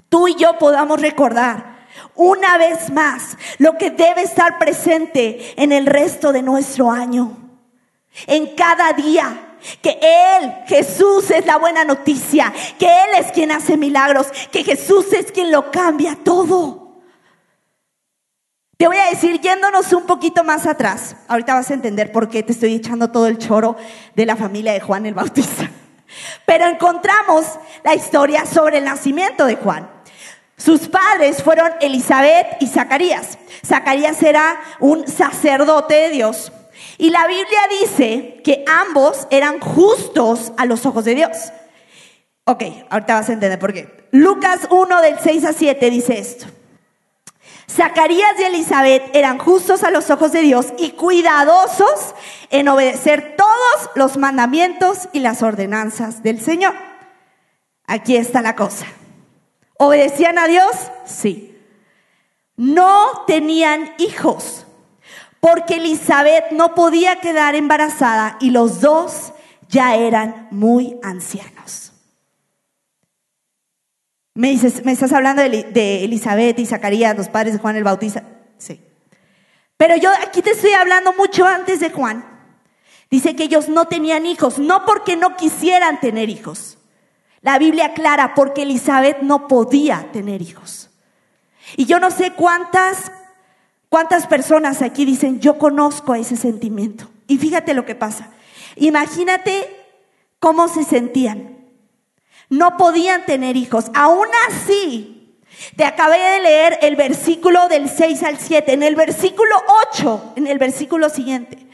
tú 0.10 0.28
y 0.28 0.36
yo 0.36 0.58
podamos 0.58 1.02
recordar 1.02 1.76
una 2.16 2.58
vez 2.58 2.92
más 2.92 3.38
lo 3.58 3.78
que 3.78 3.90
debe 3.90 4.22
estar 4.22 4.58
presente 4.58 5.54
en 5.62 5.72
el 5.72 5.86
resto 5.86 6.32
de 6.32 6.42
nuestro 6.42 6.92
año. 6.92 7.38
En 8.28 8.56
cada 8.56 8.94
día. 8.94 9.42
Que 9.82 9.98
Él, 10.00 10.54
Jesús, 10.68 11.32
es 11.32 11.46
la 11.46 11.58
buena 11.58 11.84
noticia. 11.84 12.54
Que 12.78 12.86
Él 12.86 13.10
es 13.20 13.32
quien 13.32 13.52
hace 13.52 13.78
milagros. 13.78 14.28
Que 14.52 14.64
Jesús 14.64 15.12
es 15.12 15.32
quien 15.32 15.52
lo 15.52 15.72
cambia 15.72 16.16
todo. 16.24 16.86
Te 18.78 18.88
voy 18.88 18.98
a 18.98 19.10
decir, 19.10 19.40
yéndonos 19.40 19.94
un 19.94 20.06
poquito 20.06 20.44
más 20.44 20.68
atrás, 20.68 21.16
ahorita 21.30 21.54
vas 21.54 21.72
a 21.72 21.74
entender 21.74 22.12
por 22.12 22.28
qué 22.28 22.44
te 22.44 22.52
estoy 22.52 22.76
echando 22.76 23.10
todo 23.10 23.28
el 23.28 23.38
choro 23.38 23.78
de 24.16 24.26
la 24.26 24.36
familia 24.36 24.74
de 24.74 24.82
Juan 24.82 25.06
el 25.06 25.14
Bautista. 25.14 25.70
Pero 26.46 26.68
encontramos 26.68 27.46
la 27.84 27.96
historia 27.96 28.46
sobre 28.46 28.80
el 28.80 28.86
nacimiento 28.86 29.46
de 29.46 29.56
Juan. 29.56 29.90
Sus 30.58 30.88
padres 30.88 31.44
fueron 31.44 31.72
Elizabeth 31.82 32.58
y 32.62 32.68
Zacarías. 32.68 33.38
Zacarías 33.66 34.22
era 34.24 34.60
un 34.80 35.08
sacerdote 35.08 35.96
de 35.96 36.10
Dios. 36.10 36.52
Y 36.98 37.10
la 37.10 37.28
Biblia 37.28 37.60
dice 37.82 38.42
que 38.44 38.64
ambos 38.68 39.28
eran 39.32 39.60
justos 39.60 40.54
a 40.58 40.66
los 40.66 40.86
ojos 40.86 41.04
de 41.06 41.16
Dios. 41.16 41.52
Ok, 42.46 42.64
ahorita 42.90 43.16
vas 43.16 43.30
a 43.30 43.34
entender 43.34 43.60
por 43.60 43.74
qué. 43.74 44.08
Lucas 44.12 44.68
1 44.70 45.02
del 45.02 45.20
6 45.20 45.46
a 45.46 45.54
7 45.54 45.90
dice 45.90 46.18
esto. 46.20 46.46
Zacarías 47.70 48.40
y 48.40 48.44
Elizabeth 48.44 49.16
eran 49.16 49.38
justos 49.38 49.84
a 49.84 49.92
los 49.92 50.10
ojos 50.10 50.32
de 50.32 50.42
Dios 50.42 50.68
y 50.78 50.92
cuidadosos 50.92 52.16
en 52.50 52.68
obedecer 52.68 53.36
todos 53.36 53.90
los 53.96 54.18
mandamientos 54.18 55.10
y 55.14 55.20
las 55.20 55.42
ordenanzas 55.42 56.22
del 56.24 56.40
Señor. 56.40 56.76
Aquí 57.88 58.16
está 58.16 58.42
la 58.42 58.56
cosa. 58.56 58.86
¿Obedecían 59.78 60.38
a 60.38 60.48
Dios? 60.48 60.72
Sí. 61.06 61.58
No 62.56 63.24
tenían 63.28 63.94
hijos 63.98 64.66
porque 65.40 65.76
Elizabeth 65.76 66.52
no 66.52 66.74
podía 66.74 67.20
quedar 67.20 67.56
embarazada 67.56 68.38
y 68.40 68.52
los 68.52 68.82
dos 68.82 69.34
ya 69.68 69.96
eran 69.96 70.48
muy 70.52 70.98
ancianos. 71.04 71.55
Me 74.36 74.50
dices, 74.50 74.84
¿me 74.84 74.92
estás 74.92 75.14
hablando 75.14 75.42
de, 75.42 76.04
Elizabeth 76.04 76.60
y 76.60 76.66
Zacarías, 76.66 77.16
los 77.16 77.30
padres 77.30 77.54
de 77.54 77.60
Juan 77.60 77.78
el 77.78 77.86
Bautista? 77.86 78.24
Sí. 78.58 78.82
Pero 79.78 79.96
yo 79.96 80.10
aquí 80.28 80.42
te 80.42 80.52
estoy 80.52 80.74
hablando 80.74 81.14
mucho 81.14 81.48
antes 81.48 81.80
de 81.80 81.90
Juan. 81.90 82.26
Dice 83.10 83.38
que 83.38 83.46
ellos 83.46 83.70
no 83.70 83.86
tenían 83.86 84.26
hijos, 84.26 84.60
no 84.60 84.86
porque 84.86 85.16
no 85.16 85.38
quisieran 85.38 86.02
tener 86.02 86.30
hijos. 86.30 86.78
La 87.42 87.58
Biblia 87.58 87.86
aclara 87.86 88.34
porque 88.36 88.64
Elizabeth 88.64 89.22
no 89.22 89.48
podía 89.48 90.10
tener 90.12 90.42
hijos. 90.42 90.90
Y 91.78 91.86
yo 91.86 92.02
no 92.02 92.12
sé 92.12 92.32
cuántas, 92.32 93.14
cuántas 93.88 94.28
personas 94.28 94.82
aquí 94.82 95.06
dicen, 95.06 95.40
yo 95.40 95.58
conozco 95.58 96.14
ese 96.14 96.36
sentimiento. 96.36 97.10
Y 97.28 97.38
fíjate 97.38 97.74
lo 97.74 97.86
que 97.86 97.96
pasa. 97.96 98.32
Imagínate 98.76 99.86
cómo 100.40 100.68
se 100.68 100.84
sentían. 100.84 101.55
No 102.50 102.78
podían 102.78 103.26
tener 103.26 103.58
hijos. 103.58 103.86
Aún 103.94 104.28
así, 104.48 105.42
te 105.76 105.86
acabé 105.86 106.20
de 106.20 106.40
leer 106.40 106.80
el 106.82 106.96
versículo 106.96 107.68
del 107.68 107.90
6 107.90 108.24
al 108.24 108.38
7. 108.38 108.74
En 108.74 108.84
el 108.84 108.96
versículo 108.96 109.56
8, 109.92 110.34
en 110.36 110.48
el 110.48 110.58
versículo 110.58 111.10
siguiente, 111.10 111.68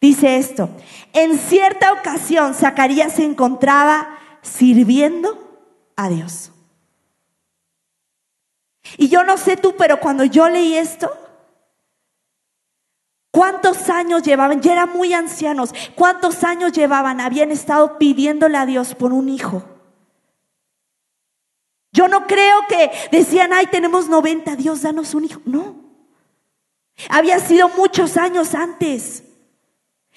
dice 0.00 0.36
esto. 0.36 0.68
En 1.12 1.38
cierta 1.38 1.92
ocasión, 1.92 2.54
Zacarías 2.54 3.14
se 3.14 3.24
encontraba 3.24 4.18
sirviendo 4.42 5.38
a 5.96 6.08
Dios. 6.08 6.50
Y 8.96 9.08
yo 9.08 9.24
no 9.24 9.36
sé 9.38 9.56
tú, 9.56 9.74
pero 9.76 10.00
cuando 10.00 10.24
yo 10.24 10.48
leí 10.48 10.76
esto, 10.76 11.12
¿Cuántos 13.34 13.90
años 13.90 14.22
llevaban? 14.22 14.62
Ya 14.62 14.74
eran 14.74 14.92
muy 14.92 15.12
ancianos. 15.12 15.74
¿Cuántos 15.96 16.44
años 16.44 16.70
llevaban? 16.70 17.20
Habían 17.20 17.50
estado 17.50 17.98
pidiéndole 17.98 18.56
a 18.56 18.64
Dios 18.64 18.94
por 18.94 19.12
un 19.12 19.28
hijo. 19.28 19.73
Yo 21.94 22.08
no 22.08 22.26
creo 22.26 22.66
que 22.68 22.90
decían, 23.12 23.52
ay, 23.52 23.68
tenemos 23.68 24.08
90, 24.08 24.56
Dios, 24.56 24.82
danos 24.82 25.14
un 25.14 25.26
hijo. 25.26 25.40
No. 25.44 25.76
Había 27.08 27.38
sido 27.38 27.68
muchos 27.68 28.16
años 28.16 28.52
antes. 28.56 29.22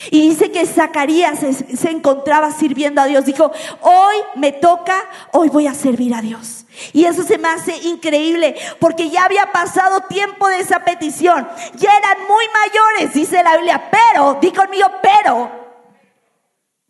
Y 0.09 0.29
dice 0.29 0.51
que 0.51 0.65
Zacarías 0.65 1.39
se, 1.39 1.89
encontraba 1.91 2.51
sirviendo 2.51 2.99
a 2.99 3.05
Dios. 3.05 3.25
Dijo, 3.25 3.51
hoy 3.81 4.15
me 4.35 4.51
toca, 4.51 5.07
hoy 5.33 5.49
voy 5.49 5.67
a 5.67 5.75
servir 5.75 6.15
a 6.15 6.21
Dios. 6.21 6.65
Y 6.93 7.05
eso 7.05 7.21
se 7.21 7.37
me 7.37 7.47
hace 7.47 7.77
increíble 7.87 8.55
porque 8.79 9.11
ya 9.11 9.25
había 9.25 9.51
pasado 9.51 10.01
tiempo 10.01 10.47
de 10.47 10.61
esa 10.61 10.79
petición. 10.79 11.47
Ya 11.75 11.95
eran 11.95 12.27
muy 12.27 12.45
mayores, 12.53 13.13
dice 13.13 13.43
la 13.43 13.55
Biblia. 13.55 13.91
Pero, 13.91 14.39
di 14.41 14.51
conmigo, 14.51 14.87
pero, 15.03 15.51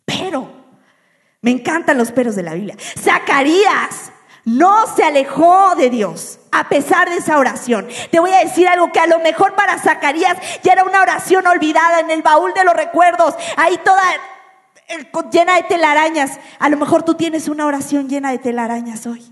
pero, 0.06 0.50
me 1.42 1.50
encantan 1.50 1.98
los 1.98 2.10
peros 2.10 2.36
de 2.36 2.42
la 2.42 2.54
Biblia. 2.54 2.76
Zacarías 2.98 4.12
no 4.48 4.86
se 4.94 5.04
alejó 5.04 5.74
de 5.76 5.90
Dios 5.90 6.38
a 6.50 6.68
pesar 6.68 7.10
de 7.10 7.16
esa 7.16 7.38
oración. 7.38 7.86
Te 8.10 8.18
voy 8.18 8.30
a 8.30 8.38
decir 8.38 8.66
algo 8.66 8.90
que 8.90 9.00
a 9.00 9.06
lo 9.06 9.18
mejor 9.18 9.54
para 9.54 9.78
Zacarías 9.78 10.38
ya 10.62 10.72
era 10.72 10.84
una 10.84 11.02
oración 11.02 11.46
olvidada 11.46 12.00
en 12.00 12.10
el 12.10 12.22
baúl 12.22 12.54
de 12.54 12.64
los 12.64 12.74
recuerdos, 12.74 13.34
ahí 13.56 13.78
toda 13.84 14.02
llena 15.30 15.56
de 15.56 15.64
telarañas. 15.64 16.40
A 16.58 16.68
lo 16.70 16.78
mejor 16.78 17.02
tú 17.02 17.14
tienes 17.14 17.48
una 17.48 17.66
oración 17.66 18.08
llena 18.08 18.30
de 18.30 18.38
telarañas 18.38 19.06
hoy. 19.06 19.22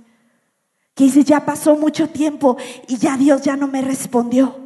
Que 0.94 1.04
dices, 1.04 1.25
ya 1.25 1.44
pasó 1.44 1.76
mucho 1.76 2.08
tiempo 2.11 2.56
y 2.87 2.99
ya 2.99 3.16
Dios 3.16 3.42
ya 3.42 3.56
no 3.56 3.68
me 3.68 3.82
respondió. 3.82 4.65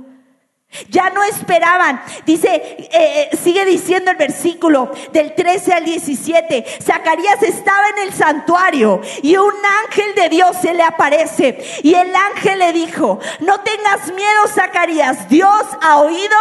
Ya 0.89 1.11
no 1.11 1.23
esperaban. 1.25 2.00
Dice, 2.25 2.49
eh, 2.55 2.89
eh, 2.93 3.37
sigue 3.43 3.65
diciendo 3.65 4.11
el 4.11 4.17
versículo 4.17 4.91
del 5.12 5.35
13 5.35 5.73
al 5.73 5.85
17. 5.85 6.65
Zacarías 6.83 7.43
estaba 7.43 7.89
en 7.91 8.09
el 8.09 8.12
santuario 8.12 9.00
y 9.23 9.37
un 9.37 9.53
ángel 9.85 10.15
de 10.15 10.29
Dios 10.29 10.57
se 10.61 10.75
le 10.75 10.83
aparece. 10.83 11.59
Y 11.83 11.95
el 11.95 12.15
ángel 12.15 12.61
le 12.61 12.73
dijo, 12.73 13.19
no 13.41 13.61
tengas 13.61 14.12
miedo, 14.15 14.47
Zacarías. 14.49 15.29
Dios 15.29 15.62
ha 15.83 16.00
oído 16.00 16.37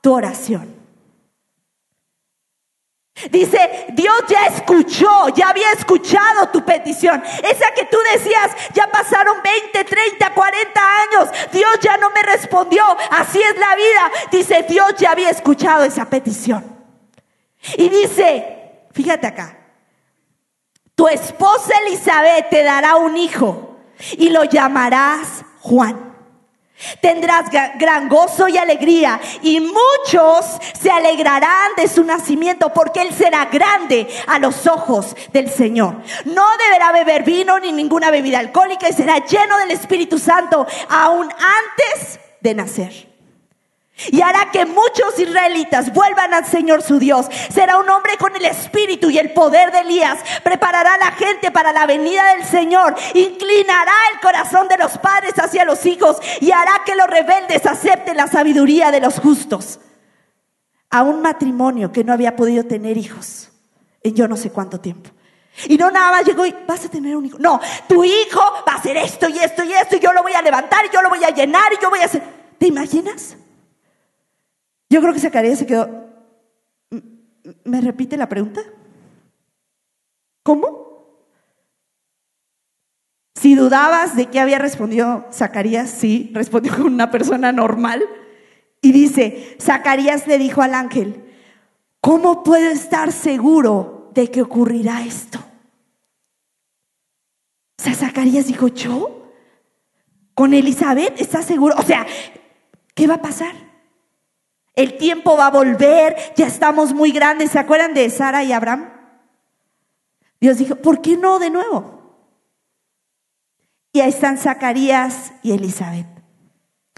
tu 0.00 0.14
oración. 0.14 0.77
Dice, 3.30 3.86
Dios 3.88 4.16
ya 4.28 4.46
escuchó, 4.46 5.28
ya 5.34 5.48
había 5.48 5.72
escuchado 5.72 6.48
tu 6.50 6.64
petición. 6.64 7.22
Esa 7.42 7.72
que 7.74 7.84
tú 7.86 7.98
decías, 8.14 8.50
ya 8.74 8.86
pasaron 8.90 9.42
20, 9.42 9.84
30, 9.84 10.34
40 10.34 10.80
años. 10.80 11.28
Dios 11.52 11.78
ya 11.80 11.96
no 11.96 12.10
me 12.10 12.22
respondió. 12.22 12.82
Así 13.10 13.40
es 13.40 13.58
la 13.58 13.74
vida. 13.74 14.12
Dice, 14.30 14.64
Dios 14.68 14.94
ya 14.98 15.10
había 15.10 15.30
escuchado 15.30 15.82
esa 15.84 16.04
petición. 16.04 16.64
Y 17.76 17.88
dice, 17.88 18.84
fíjate 18.92 19.26
acá, 19.26 19.58
tu 20.94 21.08
esposa 21.08 21.72
Elizabeth 21.86 22.50
te 22.50 22.62
dará 22.62 22.96
un 22.96 23.16
hijo 23.16 23.76
y 24.16 24.30
lo 24.30 24.44
llamarás 24.44 25.44
Juan. 25.60 26.07
Tendrás 27.00 27.50
gran 27.50 28.08
gozo 28.08 28.48
y 28.48 28.56
alegría 28.56 29.20
y 29.42 29.60
muchos 29.60 30.58
se 30.80 30.90
alegrarán 30.90 31.72
de 31.76 31.88
su 31.88 32.04
nacimiento 32.04 32.72
porque 32.72 33.02
él 33.02 33.12
será 33.12 33.46
grande 33.46 34.08
a 34.26 34.38
los 34.38 34.66
ojos 34.66 35.16
del 35.32 35.50
Señor. 35.50 35.96
No 36.24 36.44
deberá 36.58 36.92
beber 36.92 37.24
vino 37.24 37.58
ni 37.58 37.72
ninguna 37.72 38.10
bebida 38.10 38.38
alcohólica 38.38 38.88
y 38.88 38.92
será 38.92 39.18
lleno 39.24 39.58
del 39.58 39.72
Espíritu 39.72 40.18
Santo 40.18 40.66
aún 40.88 41.28
antes 41.30 42.20
de 42.40 42.54
nacer 42.54 43.08
y 44.06 44.22
hará 44.22 44.50
que 44.52 44.64
muchos 44.64 45.18
israelitas 45.18 45.92
vuelvan 45.92 46.32
al 46.32 46.46
Señor 46.46 46.82
su 46.82 46.98
Dios. 46.98 47.26
Será 47.52 47.78
un 47.78 47.88
hombre 47.90 48.16
con 48.16 48.34
el 48.36 48.44
espíritu 48.44 49.10
y 49.10 49.18
el 49.18 49.32
poder 49.32 49.72
de 49.72 49.80
Elías. 49.80 50.18
Preparará 50.42 50.94
a 50.94 50.98
la 50.98 51.12
gente 51.12 51.50
para 51.50 51.72
la 51.72 51.86
venida 51.86 52.24
del 52.34 52.44
Señor. 52.44 52.94
Inclinará 53.14 53.92
el 54.12 54.20
corazón 54.20 54.68
de 54.68 54.78
los 54.78 54.98
padres 54.98 55.34
hacia 55.38 55.64
los 55.64 55.84
hijos 55.84 56.18
y 56.40 56.52
hará 56.52 56.82
que 56.86 56.94
los 56.94 57.08
rebeldes 57.08 57.66
acepten 57.66 58.16
la 58.16 58.28
sabiduría 58.28 58.90
de 58.90 59.00
los 59.00 59.18
justos. 59.18 59.80
A 60.90 61.02
un 61.02 61.20
matrimonio 61.20 61.92
que 61.92 62.04
no 62.04 62.12
había 62.12 62.36
podido 62.36 62.64
tener 62.64 62.96
hijos 62.96 63.50
en 64.02 64.14
yo 64.14 64.28
no 64.28 64.36
sé 64.36 64.50
cuánto 64.50 64.80
tiempo. 64.80 65.10
Y 65.66 65.76
no 65.76 65.90
nada 65.90 66.12
más 66.12 66.24
llegó 66.24 66.46
y 66.46 66.54
vas 66.66 66.84
a 66.84 66.88
tener 66.88 67.16
un 67.16 67.26
hijo. 67.26 67.38
No, 67.40 67.60
tu 67.88 68.04
hijo 68.04 68.40
va 68.66 68.74
a 68.74 68.76
hacer 68.76 68.96
esto 68.96 69.28
y 69.28 69.38
esto 69.38 69.64
y 69.64 69.72
esto 69.72 69.96
y 69.96 69.98
yo 70.00 70.12
lo 70.12 70.22
voy 70.22 70.32
a 70.32 70.40
levantar 70.40 70.86
y 70.86 70.94
yo 70.94 71.02
lo 71.02 71.08
voy 71.08 71.24
a 71.24 71.30
llenar 71.30 71.72
y 71.72 71.82
yo 71.82 71.90
voy 71.90 72.00
a 72.00 72.04
hacer... 72.04 72.22
¿Te 72.58 72.66
imaginas? 72.66 73.36
Yo 74.90 75.00
creo 75.00 75.12
que 75.12 75.20
Zacarías 75.20 75.58
se 75.58 75.66
quedó... 75.66 76.08
¿Me 77.64 77.80
repite 77.80 78.16
la 78.16 78.28
pregunta? 78.28 78.60
¿Cómo? 80.42 80.88
Si 83.40 83.54
dudabas 83.54 84.16
de 84.16 84.26
qué 84.26 84.40
había 84.40 84.58
respondido 84.58 85.26
Zacarías, 85.32 85.90
sí, 85.90 86.30
respondió 86.34 86.74
con 86.76 86.86
una 86.86 87.10
persona 87.10 87.52
normal. 87.52 88.02
Y 88.82 88.92
dice, 88.92 89.56
Zacarías 89.60 90.26
le 90.26 90.38
dijo 90.38 90.62
al 90.62 90.74
ángel, 90.74 91.24
¿cómo 92.00 92.42
puedo 92.42 92.68
estar 92.70 93.12
seguro 93.12 94.10
de 94.14 94.30
que 94.30 94.42
ocurrirá 94.42 95.04
esto? 95.04 95.38
O 97.78 97.82
sea, 97.82 97.94
Zacarías 97.94 98.46
dijo, 98.46 98.68
¿yo? 98.68 99.32
¿Con 100.34 100.54
Elizabeth? 100.54 101.20
¿Estás 101.20 101.44
seguro? 101.44 101.76
O 101.78 101.82
sea, 101.82 102.06
¿qué 102.94 103.06
va 103.06 103.14
a 103.14 103.22
pasar? 103.22 103.67
El 104.78 104.96
tiempo 104.96 105.36
va 105.36 105.48
a 105.48 105.50
volver, 105.50 106.16
ya 106.36 106.46
estamos 106.46 106.94
muy 106.94 107.10
grandes. 107.10 107.50
¿Se 107.50 107.58
acuerdan 107.58 107.94
de 107.94 108.08
Sara 108.10 108.44
y 108.44 108.52
Abraham? 108.52 108.88
Dios 110.40 110.58
dijo, 110.58 110.76
¿por 110.76 111.02
qué 111.02 111.16
no 111.16 111.40
de 111.40 111.50
nuevo? 111.50 111.98
Y 113.92 113.98
ahí 113.98 114.10
están 114.10 114.38
Zacarías 114.38 115.32
y 115.42 115.50
Elizabeth. 115.50 116.06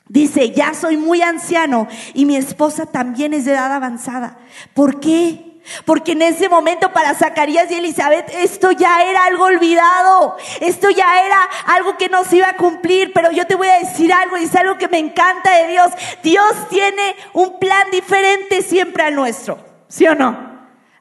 Dice, 0.06 0.50
ya 0.50 0.74
soy 0.74 0.98
muy 0.98 1.22
anciano 1.22 1.88
y 2.12 2.26
mi 2.26 2.36
esposa 2.36 2.84
también 2.84 3.32
es 3.32 3.46
de 3.46 3.52
edad 3.52 3.72
avanzada. 3.72 4.36
¿Por 4.74 5.00
qué? 5.00 5.49
Porque 5.84 6.12
en 6.12 6.22
ese 6.22 6.48
momento 6.48 6.92
para 6.92 7.14
Zacarías 7.14 7.70
y 7.70 7.74
Elizabeth 7.74 8.28
esto 8.34 8.72
ya 8.72 9.04
era 9.04 9.24
algo 9.24 9.44
olvidado, 9.44 10.36
esto 10.60 10.90
ya 10.90 11.24
era 11.24 11.42
algo 11.66 11.96
que 11.96 12.08
no 12.08 12.24
se 12.24 12.36
iba 12.36 12.48
a 12.48 12.56
cumplir, 12.56 13.12
pero 13.12 13.30
yo 13.30 13.46
te 13.46 13.54
voy 13.54 13.68
a 13.68 13.78
decir 13.78 14.12
algo 14.12 14.36
y 14.36 14.44
es 14.44 14.54
algo 14.56 14.78
que 14.78 14.88
me 14.88 14.98
encanta 14.98 15.56
de 15.58 15.68
Dios. 15.68 15.90
Dios 16.22 16.68
tiene 16.68 17.14
un 17.32 17.58
plan 17.58 17.90
diferente 17.90 18.62
siempre 18.62 19.02
al 19.04 19.14
nuestro, 19.14 19.58
¿sí 19.88 20.06
o 20.06 20.14
no? 20.14 20.50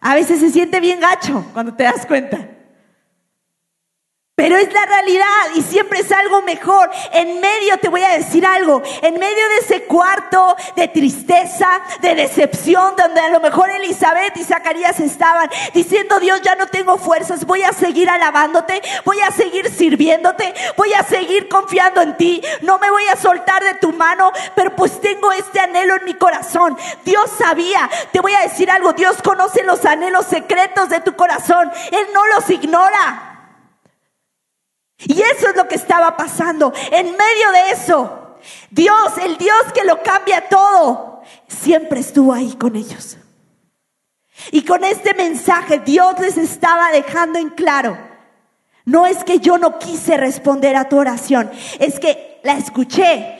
A 0.01 0.15
veces 0.15 0.39
se 0.39 0.49
siente 0.49 0.79
bien 0.79 0.99
gacho 0.99 1.45
cuando 1.53 1.73
te 1.73 1.83
das 1.83 2.05
cuenta. 2.05 2.58
Pero 4.39 4.55
es 4.55 4.71
la 4.71 4.85
realidad 4.85 5.25
y 5.53 5.61
siempre 5.61 5.99
es 5.99 6.09
algo 6.13 6.41
mejor. 6.43 6.89
En 7.11 7.41
medio 7.41 7.77
te 7.77 7.89
voy 7.89 8.03
a 8.03 8.17
decir 8.17 8.45
algo, 8.45 8.81
en 9.01 9.15
medio 9.15 9.49
de 9.49 9.57
ese 9.57 9.83
cuarto 9.83 10.55
de 10.77 10.87
tristeza, 10.87 11.81
de 11.99 12.15
decepción, 12.15 12.95
donde 12.95 13.19
a 13.19 13.27
lo 13.27 13.41
mejor 13.41 13.69
Elizabeth 13.69 14.37
y 14.37 14.45
Zacarías 14.45 14.97
estaban 15.01 15.49
diciendo, 15.73 16.21
Dios, 16.21 16.41
ya 16.41 16.55
no 16.55 16.67
tengo 16.67 16.97
fuerzas, 16.97 17.45
voy 17.45 17.63
a 17.63 17.73
seguir 17.73 18.09
alabándote, 18.09 18.81
voy 19.03 19.19
a 19.19 19.29
seguir 19.31 19.69
sirviéndote, 19.69 20.53
voy 20.77 20.93
a 20.93 21.03
seguir 21.03 21.49
confiando 21.49 22.01
en 22.01 22.15
ti, 22.15 22.41
no 22.61 22.79
me 22.79 22.89
voy 22.89 23.03
a 23.11 23.17
soltar 23.17 23.61
de 23.61 23.73
tu 23.73 23.91
mano, 23.91 24.31
pero 24.55 24.73
pues 24.73 25.01
tengo 25.01 25.33
este 25.33 25.59
anhelo 25.59 25.97
en 25.97 26.05
mi 26.05 26.13
corazón. 26.13 26.77
Dios 27.03 27.29
sabía, 27.37 27.89
te 28.13 28.21
voy 28.21 28.31
a 28.35 28.43
decir 28.43 28.71
algo, 28.71 28.93
Dios 28.93 29.21
conoce 29.21 29.65
los 29.65 29.83
anhelos 29.83 30.27
secretos 30.27 30.87
de 30.87 31.01
tu 31.01 31.17
corazón, 31.17 31.69
Él 31.91 32.07
no 32.13 32.25
los 32.27 32.49
ignora. 32.49 33.28
Y 35.05 35.21
eso 35.21 35.49
es 35.49 35.55
lo 35.55 35.67
que 35.67 35.75
estaba 35.75 36.17
pasando. 36.17 36.73
En 36.91 37.05
medio 37.05 37.51
de 37.53 37.71
eso, 37.71 38.37
Dios, 38.69 39.17
el 39.21 39.37
Dios 39.37 39.71
que 39.73 39.85
lo 39.85 40.03
cambia 40.03 40.47
todo, 40.49 41.21
siempre 41.47 41.99
estuvo 41.99 42.33
ahí 42.33 42.55
con 42.55 42.75
ellos. 42.75 43.17
Y 44.51 44.63
con 44.63 44.83
este 44.83 45.13
mensaje 45.13 45.79
Dios 45.79 46.19
les 46.19 46.37
estaba 46.37 46.91
dejando 46.91 47.39
en 47.39 47.49
claro, 47.49 47.97
no 48.85 49.05
es 49.05 49.23
que 49.23 49.39
yo 49.39 49.57
no 49.57 49.77
quise 49.77 50.17
responder 50.17 50.75
a 50.75 50.89
tu 50.89 50.97
oración, 50.97 51.51
es 51.79 51.99
que 51.99 52.39
la 52.43 52.53
escuché, 52.53 53.39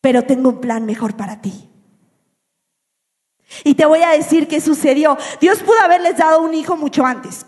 pero 0.00 0.24
tengo 0.24 0.48
un 0.48 0.60
plan 0.60 0.86
mejor 0.86 1.16
para 1.16 1.40
ti. 1.40 1.68
Y 3.64 3.74
te 3.74 3.84
voy 3.84 4.02
a 4.02 4.10
decir 4.10 4.48
qué 4.48 4.60
sucedió. 4.60 5.18
Dios 5.40 5.58
pudo 5.60 5.80
haberles 5.80 6.16
dado 6.16 6.40
un 6.40 6.54
hijo 6.54 6.76
mucho 6.76 7.04
antes, 7.04 7.46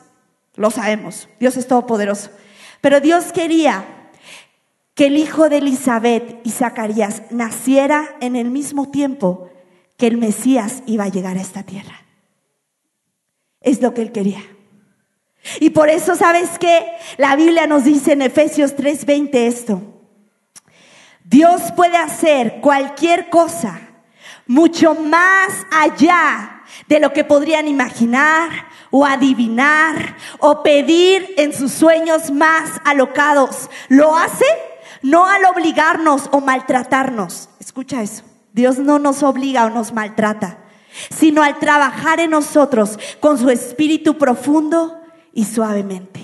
lo 0.55 0.71
sabemos, 0.71 1.29
Dios 1.41 1.57
es 1.57 1.67
todopoderoso. 1.67 2.31
Pero 2.83 3.01
Dios 3.01 3.33
quería 3.33 3.87
que 4.95 5.07
el 5.07 5.17
hijo 5.17 5.49
de 5.49 5.59
Elizabeth 5.59 6.41
y 6.45 6.51
Zacarías 6.51 7.23
naciera 7.31 8.17
en 8.21 8.37
el 8.37 8.51
mismo 8.51 8.91
tiempo 8.91 9.51
que 9.97 10.09
el 10.09 10.19
Mesías 10.19 10.83
iba 10.87 11.05
a 11.05 11.09
llegar 11.09 11.39
a 11.39 11.41
esta 11.41 11.63
tierra. 11.63 12.03
Es 13.61 13.81
lo 13.81 13.95
que 13.95 14.03
él 14.03 14.11
quería. 14.13 14.43
Y 15.61 15.71
por 15.71 15.89
eso, 15.91 16.17
¿sabes 16.17 16.59
qué? 16.59 16.85
La 17.19 17.37
Biblia 17.37 17.69
nos 17.69 17.85
dice 17.85 18.13
en 18.13 18.23
Efesios 18.23 18.75
3:20 18.77 19.47
esto. 19.47 19.81
Dios 21.25 21.63
puede 21.77 21.97
hacer 21.97 22.61
cualquier 22.61 23.31
cosa 23.31 23.81
mucho 24.49 24.97
más 24.97 25.67
allá 25.71 26.65
de 26.89 26.99
lo 26.99 27.13
que 27.13 27.23
podrían 27.23 27.69
imaginar 27.69 28.72
o 28.93 29.05
adivinar 29.05 30.17
o 30.39 30.63
pedir 30.63 31.35
en 31.37 31.53
sus 31.53 31.73
sueños 31.73 32.31
más 32.31 32.71
alocados. 32.85 33.69
Lo 33.89 34.17
hace 34.17 34.45
no 35.03 35.27
al 35.27 35.45
obligarnos 35.47 36.29
o 36.31 36.41
maltratarnos. 36.41 37.49
Escucha 37.59 38.03
eso. 38.03 38.23
Dios 38.53 38.79
no 38.79 39.01
nos 39.01 39.23
obliga 39.23 39.65
o 39.65 39.71
nos 39.71 39.93
maltrata, 39.93 40.59
sino 41.11 41.43
al 41.43 41.59
trabajar 41.59 42.21
en 42.21 42.31
nosotros 42.31 42.99
con 43.19 43.39
su 43.39 43.51
espíritu 43.51 44.19
profundo 44.19 45.01
y 45.33 45.47
suavemente. 45.47 46.22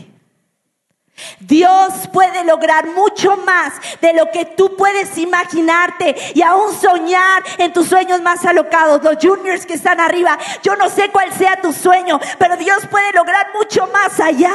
Dios 1.41 2.09
puede 2.13 2.45
lograr 2.45 2.89
mucho 2.89 3.37
más 3.39 3.75
de 4.01 4.13
lo 4.13 4.31
que 4.31 4.45
tú 4.45 4.77
puedes 4.77 5.17
imaginarte 5.19 6.15
y 6.35 6.43
aún 6.43 6.75
soñar 6.75 7.43
en 7.59 7.73
tus 7.73 7.89
sueños 7.89 8.21
más 8.23 8.45
alocados. 8.45 9.03
Los 9.03 9.17
juniors 9.21 9.67
que 9.67 9.75
están 9.75 10.01
arriba, 10.01 10.39
yo 10.63 10.77
no 10.77 10.89
sé 10.89 11.11
cuál 11.11 11.33
sea 11.33 11.61
tu 11.61 11.73
sueño, 11.73 12.19
pero 12.39 12.57
Dios 12.57 12.87
puede 12.91 13.13
lograr 13.13 13.49
mucho 13.55 13.89
más 13.93 14.19
allá. 14.21 14.55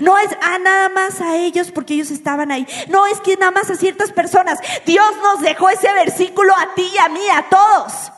No 0.00 0.18
es 0.18 0.30
a 0.42 0.58
nada 0.58 0.88
más 0.88 1.20
a 1.20 1.36
ellos 1.36 1.70
porque 1.70 1.94
ellos 1.94 2.10
estaban 2.10 2.50
ahí. 2.50 2.66
No 2.88 3.06
es 3.06 3.20
que 3.20 3.36
nada 3.36 3.52
más 3.52 3.70
a 3.70 3.76
ciertas 3.76 4.12
personas. 4.12 4.58
Dios 4.84 5.06
nos 5.22 5.40
dejó 5.40 5.70
ese 5.70 5.92
versículo 5.92 6.52
a 6.56 6.74
ti 6.74 6.90
y 6.92 6.98
a 6.98 7.08
mí, 7.08 7.22
a 7.30 7.48
todos. 7.48 8.12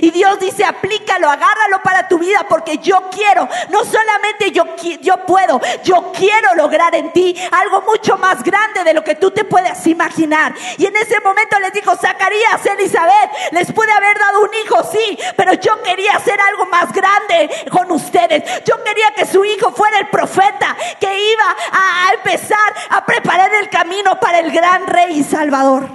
Y 0.00 0.10
Dios 0.10 0.38
dice, 0.38 0.64
aplícalo, 0.64 1.30
agárralo 1.30 1.82
para 1.82 2.08
tu 2.08 2.18
vida 2.18 2.44
porque 2.48 2.78
yo 2.78 3.08
quiero, 3.10 3.48
no 3.70 3.84
solamente 3.84 4.50
yo, 4.50 4.64
yo 5.00 5.24
puedo, 5.24 5.60
yo 5.82 6.12
quiero 6.12 6.54
lograr 6.56 6.94
en 6.94 7.12
ti 7.12 7.34
algo 7.50 7.82
mucho 7.82 8.18
más 8.18 8.42
grande 8.42 8.84
de 8.84 8.92
lo 8.92 9.02
que 9.02 9.14
tú 9.14 9.30
te 9.30 9.44
puedes 9.44 9.86
imaginar. 9.86 10.54
Y 10.76 10.86
en 10.86 10.96
ese 10.96 11.20
momento 11.20 11.58
les 11.60 11.72
dijo, 11.72 11.96
Zacarías, 11.96 12.64
Elizabeth, 12.66 13.30
les 13.52 13.72
pude 13.72 13.90
haber 13.90 14.18
dado 14.18 14.42
un 14.42 14.50
hijo, 14.62 14.76
sí, 14.92 15.18
pero 15.36 15.54
yo 15.54 15.82
quería 15.82 16.16
hacer 16.16 16.38
algo 16.38 16.66
más 16.66 16.92
grande 16.92 17.50
con 17.70 17.90
ustedes. 17.90 18.64
Yo 18.64 18.82
quería 18.84 19.12
que 19.16 19.26
su 19.26 19.44
hijo 19.44 19.72
fuera 19.72 19.98
el 19.98 20.08
profeta 20.08 20.76
que 21.00 21.32
iba 21.32 21.56
a 21.72 22.12
empezar 22.14 22.74
a 22.90 23.06
preparar 23.06 23.54
el 23.54 23.70
camino 23.70 24.20
para 24.20 24.40
el 24.40 24.52
gran 24.52 24.86
rey 24.86 25.20
y 25.20 25.24
salvador. 25.24 25.88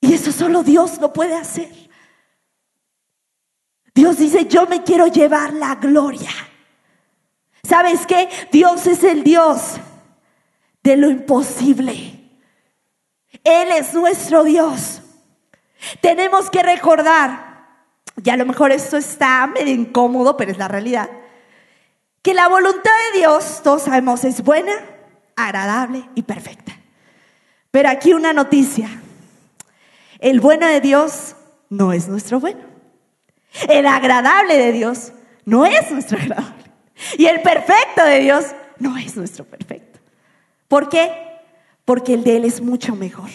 Y 0.00 0.14
eso 0.14 0.32
solo 0.32 0.62
Dios 0.62 0.98
lo 1.00 1.12
puede 1.12 1.36
hacer. 1.36 1.81
Dios 3.94 4.16
dice, 4.18 4.46
yo 4.46 4.66
me 4.66 4.82
quiero 4.82 5.06
llevar 5.06 5.52
la 5.52 5.74
gloria. 5.76 6.30
¿Sabes 7.62 8.06
qué? 8.06 8.28
Dios 8.50 8.86
es 8.86 9.04
el 9.04 9.22
Dios 9.22 9.76
de 10.82 10.96
lo 10.96 11.10
imposible. 11.10 12.20
Él 13.44 13.68
es 13.72 13.94
nuestro 13.94 14.44
Dios. 14.44 15.02
Tenemos 16.00 16.50
que 16.50 16.62
recordar, 16.62 17.66
y 18.22 18.30
a 18.30 18.36
lo 18.36 18.46
mejor 18.46 18.72
esto 18.72 18.96
está 18.96 19.46
medio 19.46 19.74
incómodo, 19.74 20.36
pero 20.36 20.52
es 20.52 20.58
la 20.58 20.68
realidad, 20.68 21.10
que 22.22 22.34
la 22.34 22.48
voluntad 22.48 22.90
de 23.12 23.18
Dios, 23.18 23.60
todos 23.62 23.82
sabemos, 23.82 24.24
es 24.24 24.42
buena, 24.42 24.72
agradable 25.36 26.08
y 26.14 26.22
perfecta. 26.22 26.72
Pero 27.70 27.88
aquí 27.88 28.12
una 28.12 28.32
noticia, 28.32 28.88
el 30.18 30.40
bueno 30.40 30.66
de 30.66 30.80
Dios 30.80 31.34
no 31.68 31.92
es 31.92 32.08
nuestro 32.08 32.38
bueno. 32.38 32.71
El 33.68 33.86
agradable 33.86 34.56
de 34.56 34.72
Dios 34.72 35.12
no 35.44 35.66
es 35.66 35.90
nuestro 35.90 36.18
agradable. 36.18 36.64
Y 37.18 37.26
el 37.26 37.42
perfecto 37.42 38.04
de 38.04 38.20
Dios 38.20 38.46
no 38.78 38.96
es 38.96 39.16
nuestro 39.16 39.44
perfecto. 39.44 40.00
¿Por 40.68 40.88
qué? 40.88 41.10
Porque 41.84 42.14
el 42.14 42.24
de 42.24 42.36
Él 42.36 42.44
es 42.44 42.60
mucho 42.60 42.94
mejor. 42.94 43.30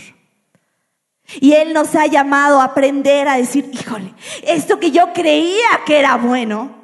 Y 1.40 1.54
Él 1.54 1.74
nos 1.74 1.94
ha 1.96 2.08
llamado 2.08 2.62
a 2.62 2.66
aprender 2.66 3.28
a 3.28 3.38
decir, 3.38 3.70
híjole, 3.74 4.14
esto 4.44 4.80
que 4.80 4.92
yo 4.92 5.12
creía 5.14 5.82
que 5.86 6.00
era 6.00 6.16
bueno, 6.16 6.77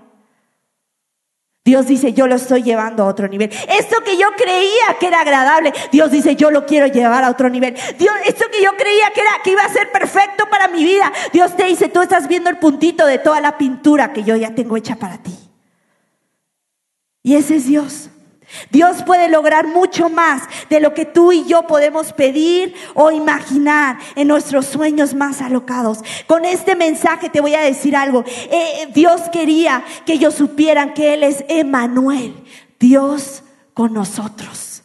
Dios 1.65 1.87
dice, 1.87 2.11
yo 2.11 2.27
lo 2.27 2.35
estoy 2.35 2.61
llevando 2.61 3.03
a 3.03 3.07
otro 3.07 3.27
nivel. 3.29 3.49
Esto 3.69 4.01
que 4.03 4.17
yo 4.17 4.27
creía 4.35 4.97
que 4.99 5.07
era 5.07 5.21
agradable, 5.21 5.71
Dios 5.93 6.11
dice, 6.11 6.35
yo 6.35 6.51
lo 6.51 6.65
quiero 6.65 6.87
llevar 6.87 7.23
a 7.23 7.29
otro 7.29 7.49
nivel. 7.49 7.73
Dios, 7.97 8.13
esto 8.25 8.45
que 8.51 8.61
yo 8.61 8.71
creía 8.75 9.11
que, 9.13 9.21
era, 9.21 9.31
que 9.41 9.51
iba 9.51 9.63
a 9.63 9.69
ser 9.71 9.89
perfecto 9.91 10.49
para 10.49 10.67
mi 10.67 10.83
vida, 10.83 11.11
Dios 11.31 11.55
te 11.55 11.63
dice, 11.63 11.87
tú 11.87 12.01
estás 12.01 12.27
viendo 12.27 12.49
el 12.49 12.57
puntito 12.57 13.05
de 13.05 13.17
toda 13.17 13.39
la 13.39 13.57
pintura 13.57 14.11
que 14.11 14.23
yo 14.23 14.35
ya 14.35 14.53
tengo 14.53 14.75
hecha 14.75 14.97
para 14.97 15.19
ti. 15.19 15.33
Y 17.23 17.35
ese 17.35 17.55
es 17.55 17.65
Dios. 17.65 18.09
Dios 18.69 19.03
puede 19.03 19.29
lograr 19.29 19.67
mucho 19.67 20.09
más 20.09 20.43
de 20.69 20.79
lo 20.79 20.93
que 20.93 21.05
tú 21.05 21.31
y 21.31 21.45
yo 21.45 21.63
podemos 21.67 22.13
pedir 22.13 22.75
o 22.93 23.11
imaginar 23.11 23.97
en 24.15 24.27
nuestros 24.27 24.65
sueños 24.65 25.13
más 25.13 25.41
alocados. 25.41 25.99
Con 26.27 26.45
este 26.45 26.75
mensaje 26.75 27.29
te 27.29 27.41
voy 27.41 27.55
a 27.55 27.61
decir 27.61 27.95
algo. 27.95 28.23
Eh, 28.27 28.87
Dios 28.93 29.21
quería 29.31 29.83
que 30.05 30.13
ellos 30.13 30.35
supieran 30.35 30.93
que 30.93 31.13
Él 31.13 31.23
es 31.23 31.43
Emanuel, 31.47 32.35
Dios 32.79 33.43
con 33.73 33.93
nosotros. 33.93 34.83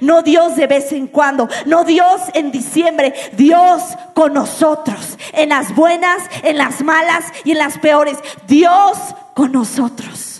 No 0.00 0.22
Dios 0.22 0.56
de 0.56 0.66
vez 0.66 0.92
en 0.92 1.06
cuando, 1.06 1.48
no 1.66 1.84
Dios 1.84 2.20
en 2.32 2.50
diciembre, 2.50 3.12
Dios 3.36 3.82
con 4.14 4.32
nosotros, 4.32 5.18
en 5.32 5.50
las 5.50 5.74
buenas, 5.74 6.22
en 6.42 6.56
las 6.56 6.82
malas 6.82 7.26
y 7.44 7.52
en 7.52 7.58
las 7.58 7.78
peores, 7.78 8.16
Dios 8.46 8.96
con 9.34 9.52
nosotros. 9.52 10.33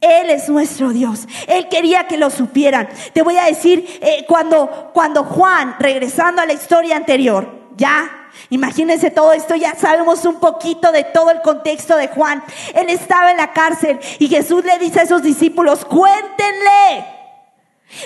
Él 0.00 0.30
es 0.30 0.48
nuestro 0.48 0.90
Dios. 0.90 1.26
Él 1.46 1.68
quería 1.68 2.06
que 2.06 2.16
lo 2.16 2.30
supieran. 2.30 2.88
Te 3.12 3.22
voy 3.22 3.36
a 3.36 3.44
decir, 3.44 3.98
eh, 4.00 4.24
cuando, 4.28 4.90
cuando 4.92 5.24
Juan, 5.24 5.76
regresando 5.78 6.40
a 6.40 6.46
la 6.46 6.52
historia 6.52 6.96
anterior, 6.96 7.48
ya 7.76 8.14
Imagínense 8.50 9.10
todo 9.10 9.32
esto, 9.32 9.56
ya 9.56 9.74
sabemos 9.74 10.24
un 10.24 10.36
poquito 10.36 10.92
de 10.92 11.04
todo 11.04 11.30
el 11.30 11.42
contexto 11.42 11.96
de 11.96 12.08
Juan. 12.08 12.42
Él 12.74 12.88
estaba 12.88 13.30
en 13.30 13.36
la 13.36 13.52
cárcel 13.52 13.98
y 14.18 14.28
Jesús 14.28 14.64
le 14.64 14.78
dice 14.78 15.00
a 15.00 15.02
esos 15.02 15.22
discípulos, 15.22 15.84
cuéntenle. 15.84 17.17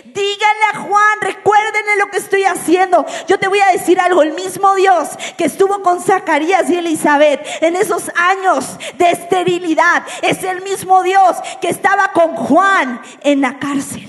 Díganle 0.04 0.64
a 0.72 0.78
Juan, 0.78 1.20
recuérdenle 1.20 1.96
lo 1.98 2.10
que 2.10 2.18
estoy 2.18 2.44
haciendo. 2.44 3.04
Yo 3.26 3.38
te 3.38 3.48
voy 3.48 3.58
a 3.60 3.72
decir 3.72 3.98
algo, 3.98 4.22
el 4.22 4.32
mismo 4.32 4.74
Dios 4.74 5.08
que 5.36 5.44
estuvo 5.44 5.82
con 5.82 6.00
Zacarías 6.00 6.70
y 6.70 6.76
Elizabeth 6.76 7.44
en 7.60 7.74
esos 7.76 8.10
años 8.14 8.78
de 8.96 9.10
esterilidad, 9.10 10.04
es 10.22 10.44
el 10.44 10.62
mismo 10.62 11.02
Dios 11.02 11.36
que 11.60 11.68
estaba 11.68 12.12
con 12.12 12.36
Juan 12.36 13.02
en 13.22 13.40
la 13.40 13.58
cárcel 13.58 14.08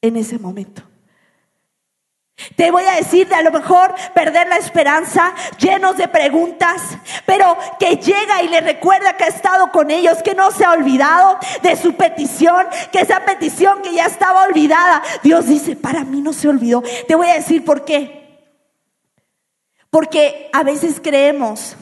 en 0.00 0.16
ese 0.16 0.38
momento. 0.38 0.82
Te 2.56 2.70
voy 2.72 2.84
a 2.84 2.96
decir 2.96 3.28
de 3.28 3.36
a 3.36 3.42
lo 3.42 3.52
mejor 3.52 3.94
perder 4.12 4.48
la 4.48 4.56
esperanza, 4.56 5.32
llenos 5.58 5.96
de 5.96 6.08
preguntas, 6.08 6.82
pero 7.26 7.56
que 7.78 7.96
llega 7.96 8.42
y 8.42 8.48
le 8.48 8.60
recuerda 8.60 9.16
que 9.16 9.24
ha 9.24 9.28
estado 9.28 9.70
con 9.70 9.90
ellos, 9.90 10.22
que 10.22 10.34
no 10.34 10.50
se 10.50 10.64
ha 10.64 10.72
olvidado 10.72 11.38
de 11.62 11.76
su 11.76 11.94
petición, 11.94 12.66
que 12.90 13.00
esa 13.00 13.24
petición 13.24 13.82
que 13.82 13.94
ya 13.94 14.06
estaba 14.06 14.44
olvidada, 14.44 15.02
Dios 15.22 15.46
dice, 15.46 15.76
para 15.76 16.04
mí 16.04 16.20
no 16.20 16.32
se 16.32 16.48
olvidó. 16.48 16.82
Te 17.06 17.14
voy 17.14 17.28
a 17.28 17.34
decir 17.34 17.64
por 17.64 17.84
qué. 17.84 18.24
Porque 19.90 20.50
a 20.52 20.64
veces 20.64 21.00
creemos 21.00 21.76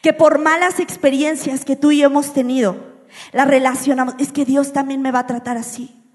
que 0.00 0.14
por 0.14 0.38
malas 0.38 0.80
experiencias 0.80 1.66
que 1.66 1.76
tú 1.76 1.90
y 1.90 1.98
yo 1.98 2.06
hemos 2.06 2.32
tenido, 2.32 2.96
la 3.32 3.44
relacionamos, 3.44 4.14
es 4.18 4.32
que 4.32 4.46
Dios 4.46 4.72
también 4.72 5.02
me 5.02 5.12
va 5.12 5.20
a 5.20 5.26
tratar 5.26 5.58
así. 5.58 6.05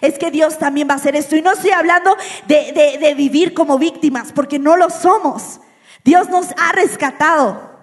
Es 0.00 0.18
que 0.18 0.30
Dios 0.30 0.58
también 0.58 0.88
va 0.88 0.94
a 0.94 0.96
hacer 0.96 1.16
esto. 1.16 1.36
Y 1.36 1.42
no 1.42 1.52
estoy 1.52 1.70
hablando 1.70 2.16
de, 2.46 2.98
de, 3.00 3.14
vivir 3.14 3.54
como 3.54 3.78
víctimas, 3.78 4.32
porque 4.32 4.58
no 4.58 4.76
lo 4.76 4.90
somos. 4.90 5.60
Dios 6.04 6.28
nos 6.28 6.48
ha 6.58 6.72
rescatado. 6.72 7.74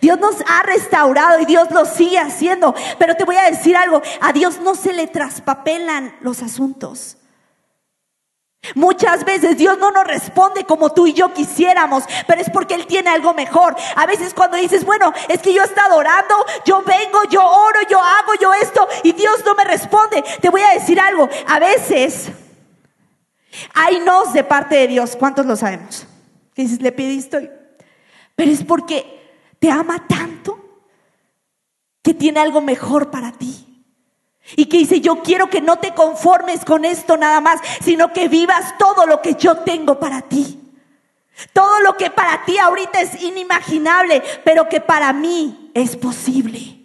Dios 0.00 0.18
nos 0.18 0.36
ha 0.46 0.62
restaurado 0.62 1.40
y 1.40 1.46
Dios 1.46 1.70
lo 1.70 1.84
sigue 1.84 2.18
haciendo. 2.18 2.74
Pero 2.98 3.14
te 3.14 3.24
voy 3.24 3.36
a 3.36 3.50
decir 3.50 3.76
algo, 3.76 4.02
a 4.20 4.32
Dios 4.32 4.60
no 4.60 4.74
se 4.74 4.92
le 4.92 5.06
traspapelan 5.06 6.16
los 6.20 6.42
asuntos. 6.42 7.16
Muchas 8.74 9.24
veces 9.24 9.56
Dios 9.56 9.78
no 9.78 9.90
nos 9.90 10.04
responde 10.04 10.64
como 10.64 10.92
tú 10.92 11.06
y 11.06 11.12
yo 11.12 11.32
quisiéramos, 11.32 12.04
pero 12.26 12.40
es 12.40 12.50
porque 12.50 12.74
Él 12.74 12.86
tiene 12.86 13.10
algo 13.10 13.34
mejor. 13.34 13.76
A 13.96 14.06
veces 14.06 14.34
cuando 14.34 14.56
dices, 14.56 14.84
bueno, 14.84 15.12
es 15.28 15.40
que 15.40 15.52
yo 15.52 15.62
he 15.62 15.66
estado 15.66 15.96
orando, 15.96 16.34
yo 16.64 16.82
vengo, 16.82 17.24
yo 17.30 17.44
oro, 17.44 17.80
yo 17.88 17.98
hago, 17.98 18.32
yo 18.40 18.52
esto, 18.54 18.86
y 19.02 19.12
Dios 19.12 19.42
no 19.44 19.54
me 19.54 19.64
responde. 19.64 20.22
Te 20.40 20.50
voy 20.50 20.62
a 20.62 20.74
decir 20.74 21.00
algo, 21.00 21.28
a 21.46 21.58
veces 21.58 22.30
hay 23.74 24.00
nos 24.00 24.32
de 24.32 24.44
parte 24.44 24.76
de 24.76 24.88
Dios. 24.88 25.16
¿Cuántos 25.16 25.46
lo 25.46 25.56
sabemos? 25.56 26.06
Que 26.54 26.62
dices, 26.62 26.80
le 26.80 26.92
pediste, 26.92 27.52
pero 28.36 28.50
es 28.50 28.64
porque 28.64 29.20
te 29.58 29.70
ama 29.70 30.06
tanto 30.06 30.58
que 32.02 32.14
tiene 32.14 32.40
algo 32.40 32.60
mejor 32.60 33.10
para 33.10 33.32
ti. 33.32 33.69
Y 34.56 34.66
que 34.66 34.78
dice, 34.78 35.00
yo 35.00 35.22
quiero 35.22 35.48
que 35.48 35.60
no 35.60 35.76
te 35.76 35.94
conformes 35.94 36.64
con 36.64 36.84
esto 36.84 37.16
nada 37.16 37.40
más, 37.40 37.60
sino 37.82 38.12
que 38.12 38.28
vivas 38.28 38.76
todo 38.78 39.06
lo 39.06 39.20
que 39.22 39.34
yo 39.34 39.58
tengo 39.58 39.98
para 39.98 40.22
ti. 40.22 40.58
Todo 41.52 41.80
lo 41.80 41.96
que 41.96 42.10
para 42.10 42.44
ti 42.44 42.58
ahorita 42.58 43.00
es 43.00 43.22
inimaginable, 43.22 44.22
pero 44.44 44.68
que 44.68 44.80
para 44.80 45.12
mí 45.12 45.70
es 45.74 45.96
posible. 45.96 46.80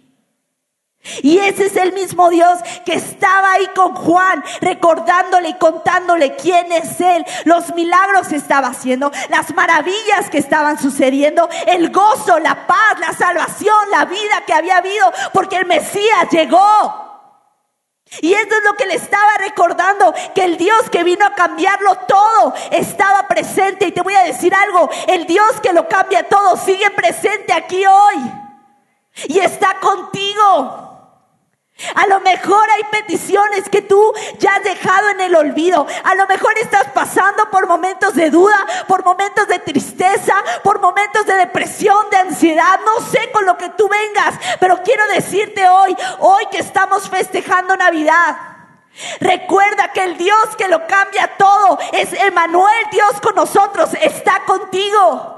Y 1.22 1.38
ese 1.38 1.66
es 1.66 1.76
el 1.76 1.92
mismo 1.92 2.30
Dios 2.30 2.58
que 2.84 2.94
estaba 2.94 3.52
ahí 3.52 3.68
con 3.74 3.94
Juan, 3.94 4.42
recordándole 4.60 5.50
y 5.50 5.54
contándole 5.54 6.34
quién 6.34 6.72
es 6.72 7.00
Él, 7.00 7.24
los 7.44 7.74
milagros 7.74 8.28
que 8.28 8.36
estaba 8.36 8.68
haciendo, 8.68 9.12
las 9.28 9.54
maravillas 9.54 10.28
que 10.30 10.38
estaban 10.38 10.80
sucediendo, 10.80 11.48
el 11.66 11.90
gozo, 11.90 12.38
la 12.38 12.66
paz, 12.66 12.98
la 12.98 13.12
salvación, 13.12 13.76
la 13.90 14.04
vida 14.06 14.42
que 14.46 14.52
había 14.52 14.78
habido, 14.78 15.12
porque 15.32 15.56
el 15.56 15.66
Mesías 15.66 16.28
llegó. 16.30 17.05
Y 18.20 18.32
eso 18.32 18.56
es 18.56 18.64
lo 18.64 18.74
que 18.74 18.86
le 18.86 18.94
estaba 18.94 19.36
recordando, 19.38 20.14
que 20.34 20.44
el 20.44 20.56
Dios 20.56 20.88
que 20.90 21.02
vino 21.02 21.26
a 21.26 21.34
cambiarlo 21.34 21.96
todo 22.06 22.54
estaba 22.70 23.26
presente. 23.26 23.88
Y 23.88 23.92
te 23.92 24.02
voy 24.02 24.14
a 24.14 24.22
decir 24.22 24.54
algo, 24.54 24.88
el 25.08 25.26
Dios 25.26 25.60
que 25.62 25.72
lo 25.72 25.88
cambia 25.88 26.28
todo 26.28 26.56
sigue 26.56 26.90
presente 26.90 27.52
aquí 27.52 27.84
hoy. 27.84 28.32
Y 29.28 29.38
está 29.40 29.78
contigo. 29.80 30.85
A 31.94 32.06
lo 32.06 32.20
mejor 32.20 32.66
hay 32.70 32.84
peticiones 32.84 33.68
que 33.68 33.82
tú 33.82 34.14
ya 34.38 34.54
has 34.54 34.64
dejado 34.64 35.10
en 35.10 35.20
el 35.20 35.36
olvido. 35.36 35.86
A 36.04 36.14
lo 36.14 36.26
mejor 36.26 36.58
estás 36.58 36.88
pasando 36.94 37.50
por 37.50 37.66
momentos 37.66 38.14
de 38.14 38.30
duda, 38.30 38.56
por 38.88 39.04
momentos 39.04 39.46
de 39.46 39.58
tristeza, 39.58 40.34
por 40.62 40.80
momentos 40.80 41.26
de 41.26 41.34
depresión, 41.34 42.08
de 42.10 42.16
ansiedad. 42.16 42.80
No 42.84 43.04
sé 43.06 43.30
con 43.30 43.44
lo 43.44 43.58
que 43.58 43.68
tú 43.70 43.88
vengas, 43.88 44.34
pero 44.58 44.82
quiero 44.82 45.06
decirte 45.08 45.68
hoy, 45.68 45.94
hoy 46.20 46.46
que 46.50 46.58
estamos 46.58 47.10
festejando 47.10 47.76
Navidad. 47.76 48.36
Recuerda 49.20 49.92
que 49.92 50.02
el 50.04 50.16
Dios 50.16 50.56
que 50.56 50.68
lo 50.68 50.86
cambia 50.86 51.36
todo 51.36 51.78
es 51.92 52.10
Emanuel, 52.14 52.86
Dios 52.90 53.20
con 53.22 53.34
nosotros, 53.34 53.90
está 54.00 54.44
contigo. 54.46 55.36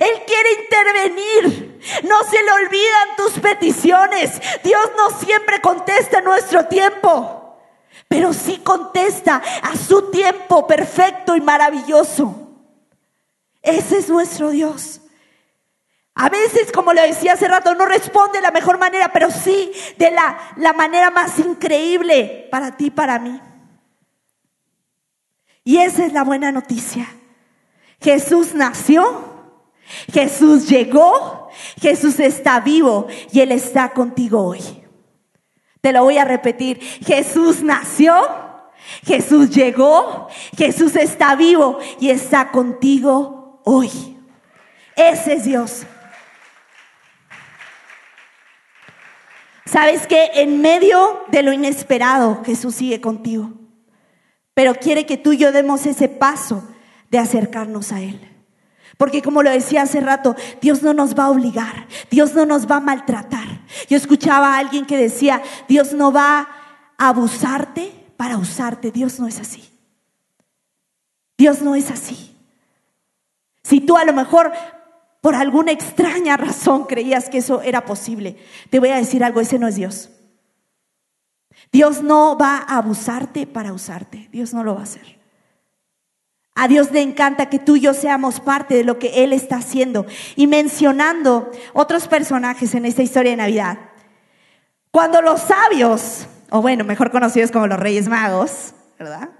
Él 0.00 0.22
quiere 0.26 0.52
intervenir. 0.64 1.73
No 2.02 2.22
se 2.24 2.42
le 2.42 2.52
olvidan 2.52 3.16
tus 3.16 3.32
peticiones. 3.40 4.40
Dios 4.62 4.90
no 4.96 5.10
siempre 5.18 5.60
contesta 5.60 6.20
nuestro 6.20 6.66
tiempo, 6.66 7.58
pero 8.08 8.32
sí 8.32 8.58
contesta 8.58 9.42
a 9.62 9.76
su 9.76 10.10
tiempo 10.10 10.66
perfecto 10.66 11.36
y 11.36 11.40
maravilloso. 11.40 12.34
Ese 13.62 13.98
es 13.98 14.08
nuestro 14.08 14.50
Dios. 14.50 15.00
A 16.14 16.28
veces, 16.28 16.70
como 16.70 16.92
le 16.92 17.02
decía 17.02 17.32
hace 17.32 17.48
rato, 17.48 17.74
no 17.74 17.86
responde 17.86 18.38
de 18.38 18.42
la 18.42 18.52
mejor 18.52 18.78
manera, 18.78 19.12
pero 19.12 19.30
sí 19.30 19.72
de 19.96 20.10
la, 20.12 20.38
la 20.56 20.72
manera 20.72 21.10
más 21.10 21.38
increíble 21.38 22.48
para 22.50 22.76
ti, 22.76 22.90
para 22.90 23.18
mí. 23.18 23.40
Y 25.64 25.78
esa 25.78 26.04
es 26.04 26.12
la 26.12 26.22
buena 26.22 26.52
noticia. 26.52 27.08
Jesús 28.00 28.54
nació 28.54 29.33
Jesús 30.12 30.68
llegó, 30.68 31.48
Jesús 31.80 32.18
está 32.20 32.60
vivo 32.60 33.06
y 33.32 33.40
Él 33.40 33.52
está 33.52 33.90
contigo 33.90 34.42
hoy. 34.44 34.60
Te 35.80 35.92
lo 35.92 36.04
voy 36.04 36.18
a 36.18 36.24
repetir. 36.24 36.80
Jesús 36.80 37.62
nació, 37.62 38.14
Jesús 39.04 39.50
llegó, 39.50 40.28
Jesús 40.56 40.96
está 40.96 41.36
vivo 41.36 41.78
y 42.00 42.10
está 42.10 42.50
contigo 42.50 43.60
hoy. 43.64 43.90
Ese 44.96 45.34
es 45.34 45.44
Dios. 45.44 45.86
Sabes 49.66 50.06
que 50.06 50.30
en 50.34 50.60
medio 50.60 51.24
de 51.28 51.42
lo 51.42 51.52
inesperado 51.52 52.42
Jesús 52.44 52.76
sigue 52.76 53.00
contigo, 53.00 53.50
pero 54.54 54.74
quiere 54.76 55.04
que 55.04 55.16
tú 55.16 55.32
y 55.32 55.38
yo 55.38 55.52
demos 55.52 55.84
ese 55.86 56.08
paso 56.08 56.62
de 57.10 57.18
acercarnos 57.18 57.90
a 57.90 58.00
Él. 58.00 58.33
Porque 58.96 59.22
como 59.22 59.42
lo 59.42 59.50
decía 59.50 59.82
hace 59.82 60.00
rato, 60.00 60.36
Dios 60.60 60.82
no 60.82 60.94
nos 60.94 61.18
va 61.18 61.24
a 61.24 61.30
obligar, 61.30 61.86
Dios 62.10 62.34
no 62.34 62.46
nos 62.46 62.70
va 62.70 62.76
a 62.76 62.80
maltratar. 62.80 63.60
Yo 63.88 63.96
escuchaba 63.96 64.54
a 64.54 64.58
alguien 64.58 64.86
que 64.86 64.96
decía, 64.96 65.42
Dios 65.68 65.92
no 65.92 66.12
va 66.12 66.48
a 66.96 67.08
abusarte 67.08 67.92
para 68.16 68.38
usarte, 68.38 68.90
Dios 68.90 69.18
no 69.18 69.26
es 69.26 69.40
así. 69.40 69.68
Dios 71.36 71.62
no 71.62 71.74
es 71.74 71.90
así. 71.90 72.36
Si 73.62 73.80
tú 73.80 73.96
a 73.96 74.04
lo 74.04 74.12
mejor 74.12 74.52
por 75.20 75.34
alguna 75.34 75.72
extraña 75.72 76.36
razón 76.36 76.84
creías 76.84 77.28
que 77.28 77.38
eso 77.38 77.62
era 77.62 77.84
posible, 77.84 78.36
te 78.70 78.78
voy 78.78 78.90
a 78.90 78.96
decir 78.96 79.24
algo, 79.24 79.40
ese 79.40 79.58
no 79.58 79.66
es 79.66 79.74
Dios. 79.74 80.10
Dios 81.72 82.02
no 82.02 82.36
va 82.38 82.58
a 82.58 82.76
abusarte 82.76 83.46
para 83.46 83.72
usarte, 83.72 84.28
Dios 84.30 84.54
no 84.54 84.62
lo 84.62 84.74
va 84.74 84.80
a 84.80 84.84
hacer. 84.84 85.23
A 86.56 86.68
Dios 86.68 86.92
le 86.92 87.00
encanta 87.00 87.50
que 87.50 87.58
tú 87.58 87.76
y 87.76 87.80
yo 87.80 87.94
seamos 87.94 88.38
parte 88.38 88.74
de 88.74 88.84
lo 88.84 88.98
que 88.98 89.24
Él 89.24 89.32
está 89.32 89.56
haciendo. 89.56 90.06
Y 90.36 90.46
mencionando 90.46 91.50
otros 91.72 92.06
personajes 92.06 92.74
en 92.74 92.84
esta 92.84 93.02
historia 93.02 93.32
de 93.32 93.38
Navidad. 93.38 93.78
Cuando 94.92 95.20
los 95.20 95.40
sabios, 95.40 96.26
o 96.50 96.62
bueno, 96.62 96.84
mejor 96.84 97.10
conocidos 97.10 97.50
como 97.50 97.66
los 97.66 97.80
Reyes 97.80 98.08
Magos, 98.08 98.74
¿verdad? 98.96 99.30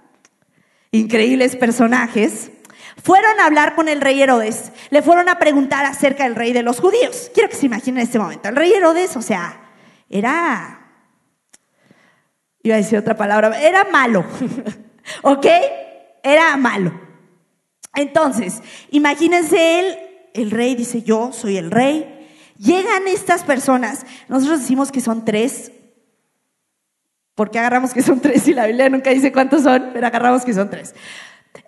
Increíbles 0.90 1.54
personajes, 1.54 2.50
fueron 3.00 3.38
a 3.38 3.46
hablar 3.46 3.76
con 3.76 3.88
el 3.88 4.00
rey 4.00 4.20
Herodes, 4.20 4.72
le 4.90 5.02
fueron 5.02 5.28
a 5.28 5.38
preguntar 5.38 5.84
acerca 5.84 6.24
del 6.24 6.34
rey 6.34 6.52
de 6.52 6.62
los 6.62 6.80
judíos. 6.80 7.30
Quiero 7.32 7.48
que 7.48 7.56
se 7.56 7.66
imaginen 7.66 8.02
este 8.02 8.18
momento. 8.18 8.48
El 8.48 8.56
rey 8.56 8.72
Herodes, 8.72 9.16
o 9.16 9.22
sea, 9.22 9.60
era, 10.10 10.80
iba 12.62 12.74
a 12.74 12.78
decir 12.78 12.98
otra 12.98 13.16
palabra, 13.16 13.60
era 13.60 13.84
malo, 13.84 14.24
¿ok? 15.22 15.46
Era 16.24 16.56
malo. 16.56 17.03
Entonces, 17.94 18.62
imagínense 18.90 19.80
él, 19.80 19.98
el 20.34 20.50
rey 20.50 20.74
dice, 20.74 21.02
yo 21.02 21.32
soy 21.32 21.56
el 21.56 21.70
rey. 21.70 22.10
Llegan 22.58 23.08
estas 23.08 23.42
personas, 23.44 24.04
nosotros 24.28 24.60
decimos 24.60 24.92
que 24.92 25.00
son 25.00 25.24
tres, 25.24 25.72
porque 27.34 27.58
agarramos 27.58 27.92
que 27.92 28.02
son 28.02 28.20
tres 28.20 28.46
y 28.48 28.54
la 28.54 28.66
Biblia 28.66 28.88
nunca 28.88 29.10
dice 29.10 29.32
cuántos 29.32 29.62
son, 29.62 29.90
pero 29.92 30.06
agarramos 30.06 30.44
que 30.44 30.54
son 30.54 30.70
tres. 30.70 30.94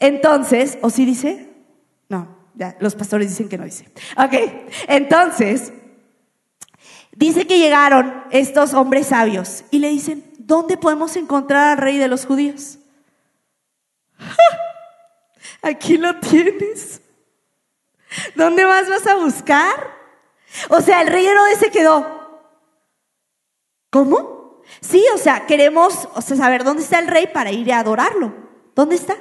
Entonces, 0.01 0.79
¿o 0.83 0.91
sí 0.91 1.05
dice? 1.05 1.49
No, 2.09 2.37
ya, 2.55 2.77
los 2.81 2.95
pastores 2.95 3.29
dicen 3.29 3.49
que 3.49 3.59
no 3.59 3.65
dice. 3.65 3.87
Ok, 4.17 4.35
entonces, 4.89 5.73
dice 7.13 7.47
que 7.47 7.59
llegaron 7.59 8.25
estos 8.31 8.75
hombres 8.75 9.09
sabios 9.09 9.65
y 9.71 9.81
le 9.81 9.89
dicen, 9.89 10.25
¿dónde 10.39 10.77
podemos 10.77 11.17
encontrar 11.17 11.73
al 11.73 11.79
rey 11.79 11.99
de 11.99 12.09
los 12.09 12.27
judíos? 12.27 12.79
Aquí 15.67 15.99
lo 15.99 16.21
tienes. 16.21 17.01
¿Dónde 18.37 18.65
más 18.65 18.89
vas 18.89 19.05
a 19.09 19.17
buscar? 19.17 19.97
O 20.69 20.81
sea, 20.81 21.03
el 21.03 21.09
rey 21.09 21.27
Herodes 21.27 21.59
se 21.59 21.73
quedó. 21.73 22.41
¿Cómo? 23.91 24.63
Sí, 24.81 25.05
o 25.13 25.19
sea, 25.19 25.45
queremos 25.47 26.09
o 26.15 26.23
sea, 26.23 26.37
saber 26.37 26.63
dónde 26.63 26.85
está 26.85 27.01
el 27.01 27.09
rey 27.09 27.27
para 27.27 27.51
ir 27.51 27.73
a 27.73 27.81
adorarlo. 27.81 28.33
¿Dónde 28.77 28.95
está? 28.95 29.17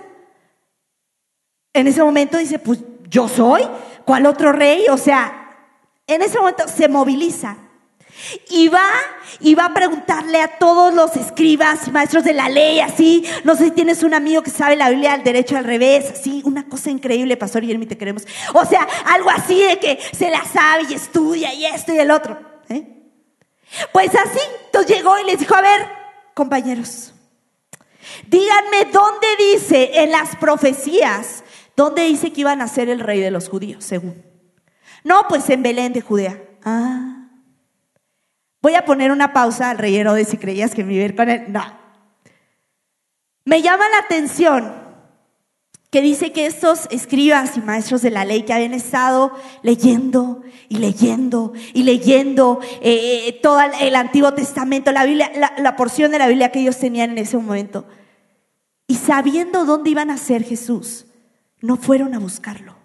En 1.74 1.88
ese 1.88 2.04
momento 2.04 2.38
dice, 2.38 2.60
pues 2.60 2.80
yo 3.10 3.28
soy, 3.28 3.68
¿cuál 4.06 4.28
otro 4.28 4.52
rey? 4.52 4.86
O 4.92 4.98
sea, 4.98 5.58
en 6.06 6.22
ese 6.22 6.38
momento 6.38 6.68
se 6.68 6.88
moviliza. 6.88 7.58
Y 8.50 8.70
va, 8.70 8.88
y 9.40 9.56
va 9.56 9.66
a 9.66 9.74
preguntarle 9.74 10.42
a 10.42 10.58
todos 10.58 10.94
los 10.94 11.16
escribas 11.16 11.88
y 11.88 11.92
maestros 11.92 12.24
de 12.24 12.34
la 12.34 12.50
ley, 12.50 12.80
así. 12.80 13.26
No 13.44 13.56
sé 13.56 13.66
si 13.66 13.72
tienes 13.72 14.04
un 14.04 14.14
amigo 14.14 14.42
que 14.42 14.50
sabe 14.50 14.76
la 14.76 14.90
Biblia 14.90 15.14
al 15.14 15.24
derecho 15.24 15.58
al 15.58 15.66
revés, 15.66 16.12
así. 16.12 16.42
Una 16.46 16.68
cosa 16.68 16.90
increíble, 16.90 17.38
Pastor 17.38 17.62
Guillermo, 17.62 17.88
te 17.88 17.98
queremos. 17.98 18.26
O 18.54 18.66
sea, 18.66 18.88
algo 19.06 19.30
así 19.30 19.62
de 19.62 19.80
que 19.80 20.00
se 20.14 20.30
la 20.30 20.44
sabe 20.46 20.86
y 20.90 20.94
estudia 20.94 21.54
y 21.54 21.66
esto 21.66 21.94
y 21.94 22.00
el 22.00 22.12
otro. 22.12 22.40
¿eh? 22.70 22.88
Pues 23.92 24.10
así, 24.16 24.40
entonces 24.66 24.96
llegó 24.96 25.20
y 25.20 25.26
les 25.26 25.40
dijo, 25.40 25.56
a 25.56 25.62
ver, 25.62 25.88
compañeros, 26.34 27.14
díganme 28.28 28.86
dónde 28.92 29.28
dice 29.54 30.02
en 30.02 30.12
las 30.12 30.36
profecías, 30.38 31.44
dónde 31.76 32.04
dice 32.04 32.32
que 32.32 32.42
iban 32.42 32.62
a 32.62 32.68
ser 32.68 32.90
el 32.90 33.00
rey 33.00 33.20
de 33.20 33.32
los 33.32 33.50
judíos, 33.50 33.84
según. 33.84 34.24
No, 35.04 35.28
pues 35.28 35.50
en 35.50 35.62
Belén 35.62 35.94
de 35.94 36.02
Judea. 36.02 36.42
Ah. 36.64 37.15
Voy 38.66 38.74
a 38.74 38.84
poner 38.84 39.12
una 39.12 39.32
pausa 39.32 39.70
al 39.70 39.78
rey 39.78 39.96
Herodes 39.96 40.30
si 40.30 40.38
creías 40.38 40.74
que 40.74 40.84
me 40.84 40.94
iba 40.94 41.04
a 41.04 41.06
ir 41.06 41.16
con 41.16 41.30
él. 41.30 41.46
No. 41.50 41.62
Me 43.46 43.62
llama 43.62 43.88
la 43.90 44.00
atención 44.00 44.74
que 45.92 46.02
dice 46.02 46.32
que 46.32 46.48
estos 46.48 46.88
escribas 46.90 47.58
y 47.58 47.62
maestros 47.62 48.02
de 48.02 48.10
la 48.10 48.26
ley 48.26 48.42
que 48.42 48.54
habían 48.54 48.74
estado 48.74 49.34
leyendo 49.62 50.42
y 50.68 50.78
leyendo 50.78 51.54
y 51.76 51.84
leyendo 51.84 52.60
eh, 52.82 53.28
eh, 53.28 53.40
todo 53.40 53.60
el 53.62 53.96
Antiguo 53.96 54.34
Testamento, 54.34 54.92
la, 54.92 55.06
Biblia, 55.06 55.32
la 55.60 55.76
porción 55.76 56.10
de 56.10 56.18
la 56.18 56.28
Biblia 56.28 56.52
que 56.52 56.62
ellos 56.62 56.80
tenían 56.80 57.12
en 57.12 57.20
ese 57.20 57.38
momento, 57.38 57.86
y 58.88 58.96
sabiendo 58.96 59.66
dónde 59.66 59.92
iban 59.92 60.10
a 60.10 60.18
ser 60.18 60.44
Jesús, 60.44 61.06
no 61.62 61.78
fueron 61.78 62.16
a 62.16 62.18
buscarlo. 62.18 62.76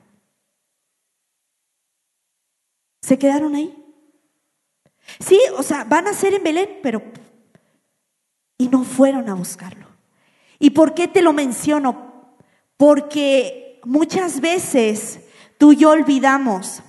Se 3.00 3.18
quedaron 3.18 3.54
ahí. 3.54 3.79
Sí, 5.18 5.40
o 5.56 5.62
sea, 5.62 5.84
van 5.84 6.06
a 6.06 6.14
ser 6.14 6.34
en 6.34 6.42
Belén, 6.42 6.78
pero... 6.82 7.02
Y 8.58 8.68
no 8.68 8.84
fueron 8.84 9.28
a 9.28 9.34
buscarlo. 9.34 9.86
¿Y 10.58 10.70
por 10.70 10.94
qué 10.94 11.08
te 11.08 11.22
lo 11.22 11.32
menciono? 11.32 12.36
Porque 12.76 13.80
muchas 13.84 14.40
veces 14.40 15.20
tú 15.58 15.72
y 15.72 15.76
yo 15.76 15.90
olvidamos 15.90 16.82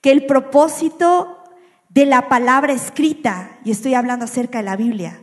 que 0.00 0.10
el 0.10 0.26
propósito 0.26 1.42
de 1.90 2.06
la 2.06 2.28
palabra 2.28 2.72
escrita, 2.72 3.58
y 3.64 3.70
estoy 3.70 3.94
hablando 3.94 4.24
acerca 4.24 4.58
de 4.58 4.64
la 4.64 4.76
Biblia, 4.76 5.22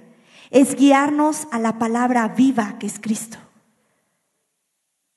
es 0.52 0.76
guiarnos 0.76 1.48
a 1.52 1.60
la 1.60 1.80
palabra 1.80 2.28
viva 2.30 2.78
que 2.80 2.88
es 2.88 3.00
Cristo. 3.00 3.38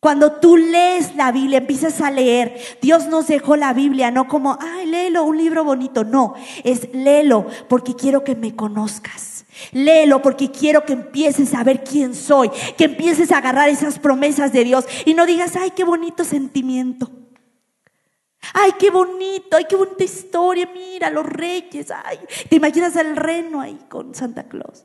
Cuando 0.04 0.32
tú 0.32 0.58
lees 0.58 1.16
la 1.16 1.32
Biblia, 1.32 1.56
empiezas 1.56 2.02
a 2.02 2.10
leer, 2.10 2.60
Dios 2.82 3.06
nos 3.06 3.26
dejó 3.26 3.56
la 3.56 3.72
Biblia, 3.72 4.10
no 4.10 4.28
como, 4.28 4.58
ay, 4.60 4.84
léelo, 4.84 5.24
un 5.24 5.38
libro 5.38 5.64
bonito. 5.64 6.04
No, 6.04 6.34
es 6.62 6.92
léelo 6.92 7.46
porque 7.70 7.94
quiero 7.94 8.22
que 8.22 8.36
me 8.36 8.54
conozcas. 8.54 9.46
Léelo 9.72 10.20
porque 10.20 10.50
quiero 10.50 10.84
que 10.84 10.92
empieces 10.92 11.54
a 11.54 11.64
ver 11.64 11.82
quién 11.82 12.14
soy, 12.14 12.50
que 12.76 12.84
empieces 12.84 13.32
a 13.32 13.38
agarrar 13.38 13.70
esas 13.70 13.98
promesas 13.98 14.52
de 14.52 14.64
Dios 14.64 14.84
y 15.06 15.14
no 15.14 15.24
digas, 15.24 15.56
ay, 15.56 15.70
qué 15.70 15.84
bonito 15.84 16.22
sentimiento. 16.22 17.10
Ay, 18.52 18.72
qué 18.78 18.90
bonito, 18.90 19.56
ay, 19.56 19.64
qué 19.66 19.74
bonita 19.74 20.04
historia, 20.04 20.68
mira, 20.74 21.08
los 21.08 21.24
reyes, 21.24 21.90
ay, 22.04 22.18
te 22.50 22.56
imaginas 22.56 22.94
al 22.98 23.16
reno 23.16 23.62
ahí 23.62 23.78
con 23.88 24.14
Santa 24.14 24.48
Claus. 24.48 24.84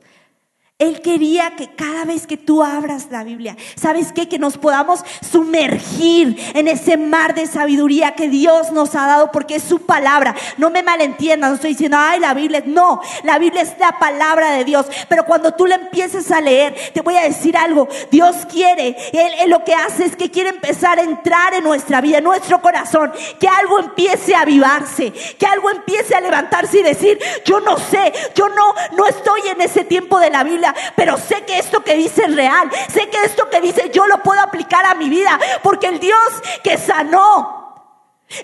Él 0.80 1.02
quería 1.02 1.56
que 1.56 1.68
cada 1.68 2.06
vez 2.06 2.26
que 2.26 2.38
tú 2.38 2.62
abras 2.62 3.08
la 3.10 3.22
Biblia, 3.22 3.54
¿sabes 3.76 4.12
qué? 4.14 4.28
Que 4.28 4.38
nos 4.38 4.56
podamos 4.56 5.04
sumergir 5.30 6.36
en 6.54 6.68
ese 6.68 6.96
mar 6.96 7.34
de 7.34 7.46
sabiduría 7.46 8.14
que 8.14 8.30
Dios 8.30 8.72
nos 8.72 8.94
ha 8.94 9.06
dado 9.06 9.30
porque 9.30 9.56
es 9.56 9.62
su 9.62 9.80
palabra. 9.80 10.34
No 10.56 10.70
me 10.70 10.82
malentiendan, 10.82 11.50
no 11.50 11.56
estoy 11.56 11.72
diciendo, 11.72 11.98
ay, 12.00 12.18
la 12.18 12.32
Biblia. 12.32 12.62
No, 12.64 13.02
la 13.24 13.38
Biblia 13.38 13.60
es 13.60 13.74
la 13.78 13.98
palabra 13.98 14.52
de 14.52 14.64
Dios. 14.64 14.86
Pero 15.10 15.26
cuando 15.26 15.52
tú 15.52 15.66
la 15.66 15.74
empiezas 15.74 16.30
a 16.30 16.40
leer, 16.40 16.74
te 16.94 17.02
voy 17.02 17.14
a 17.14 17.24
decir 17.24 17.58
algo. 17.58 17.86
Dios 18.10 18.46
quiere, 18.50 18.96
Él, 19.12 19.50
lo 19.50 19.62
que 19.62 19.74
hace 19.74 20.06
es 20.06 20.16
que 20.16 20.30
quiere 20.30 20.48
empezar 20.48 20.98
a 20.98 21.02
entrar 21.02 21.52
en 21.52 21.62
nuestra 21.62 22.00
vida, 22.00 22.18
en 22.18 22.24
nuestro 22.24 22.62
corazón. 22.62 23.12
Que 23.38 23.48
algo 23.48 23.78
empiece 23.80 24.34
a 24.34 24.40
avivarse, 24.40 25.12
que 25.12 25.44
algo 25.44 25.68
empiece 25.68 26.14
a 26.14 26.22
levantarse 26.22 26.78
y 26.80 26.84
decir, 26.84 27.18
yo 27.44 27.60
no 27.60 27.76
sé, 27.76 28.14
yo 28.34 28.48
no, 28.48 28.74
no 28.96 29.06
estoy 29.06 29.42
en 29.50 29.60
ese 29.60 29.84
tiempo 29.84 30.18
de 30.18 30.30
la 30.30 30.42
Biblia 30.42 30.69
pero 30.96 31.16
sé 31.16 31.44
que 31.44 31.58
esto 31.58 31.82
que 31.82 31.94
dice 31.94 32.22
es 32.22 32.34
real. 32.34 32.70
Sé 32.92 33.08
que 33.08 33.22
esto 33.24 33.48
que 33.48 33.60
dice 33.60 33.90
yo 33.92 34.06
lo 34.06 34.22
puedo 34.22 34.40
aplicar 34.40 34.84
a 34.86 34.94
mi 34.94 35.08
vida, 35.08 35.38
porque 35.62 35.86
el 35.86 36.00
Dios 36.00 36.18
que 36.62 36.78
sanó 36.78 37.60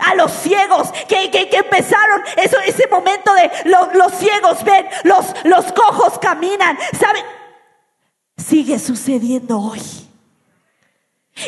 a 0.00 0.14
los 0.14 0.32
ciegos 0.32 0.90
que, 1.08 1.30
que, 1.30 1.48
empezaron 1.56 2.22
eso, 2.36 2.58
ese 2.66 2.88
momento 2.88 3.32
de 3.34 3.50
los 3.64 4.12
ciegos 4.14 4.64
ven, 4.64 4.86
los, 5.04 5.26
los 5.44 5.72
cojos 5.72 6.18
caminan, 6.18 6.76
¿saben? 6.98 7.24
Sigue 8.36 8.78
sucediendo 8.78 9.58
hoy. 9.58 9.80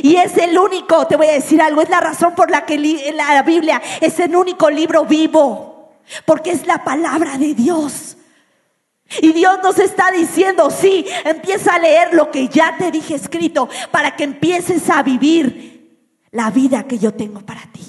Y 0.03 0.17
es 0.17 0.37
el 0.37 0.59
único, 0.59 1.07
te 1.07 1.17
voy 1.17 1.29
a 1.29 1.33
decir 1.33 1.61
algo, 1.63 1.81
es 1.81 1.89
la 1.89 2.01
razón 2.01 2.35
por 2.35 2.51
la 2.51 2.67
que 2.67 2.79
la 3.15 3.43
Biblia 3.43 3.81
es 4.01 4.21
el 4.21 4.37
único 4.37 4.71
libro 4.71 5.05
vivo, 5.05 5.95
porque 6.27 6.51
es 6.51 6.67
la 6.67 6.85
palabra 6.85 7.39
de 7.39 7.55
Dios. 7.55 8.18
Y 9.23 9.33
Dios 9.33 9.59
nos 9.63 9.79
está 9.79 10.11
diciendo, 10.11 10.71
sí, 10.71 11.07
empieza 11.25 11.75
a 11.75 11.79
leer 11.79 12.13
lo 12.15 12.31
que 12.31 12.49
ya 12.49 12.77
te 12.77 12.91
dije 12.91 13.15
escrito 13.15 13.69
para 13.91 14.15
que 14.15 14.25
empieces 14.25 14.91
a 14.91 15.03
vivir 15.03 15.79
la 16.31 16.51
vida 16.51 16.87
que 16.87 16.99
yo 16.99 17.15
tengo 17.15 17.41
para 17.41 17.63
ti. 17.73 17.88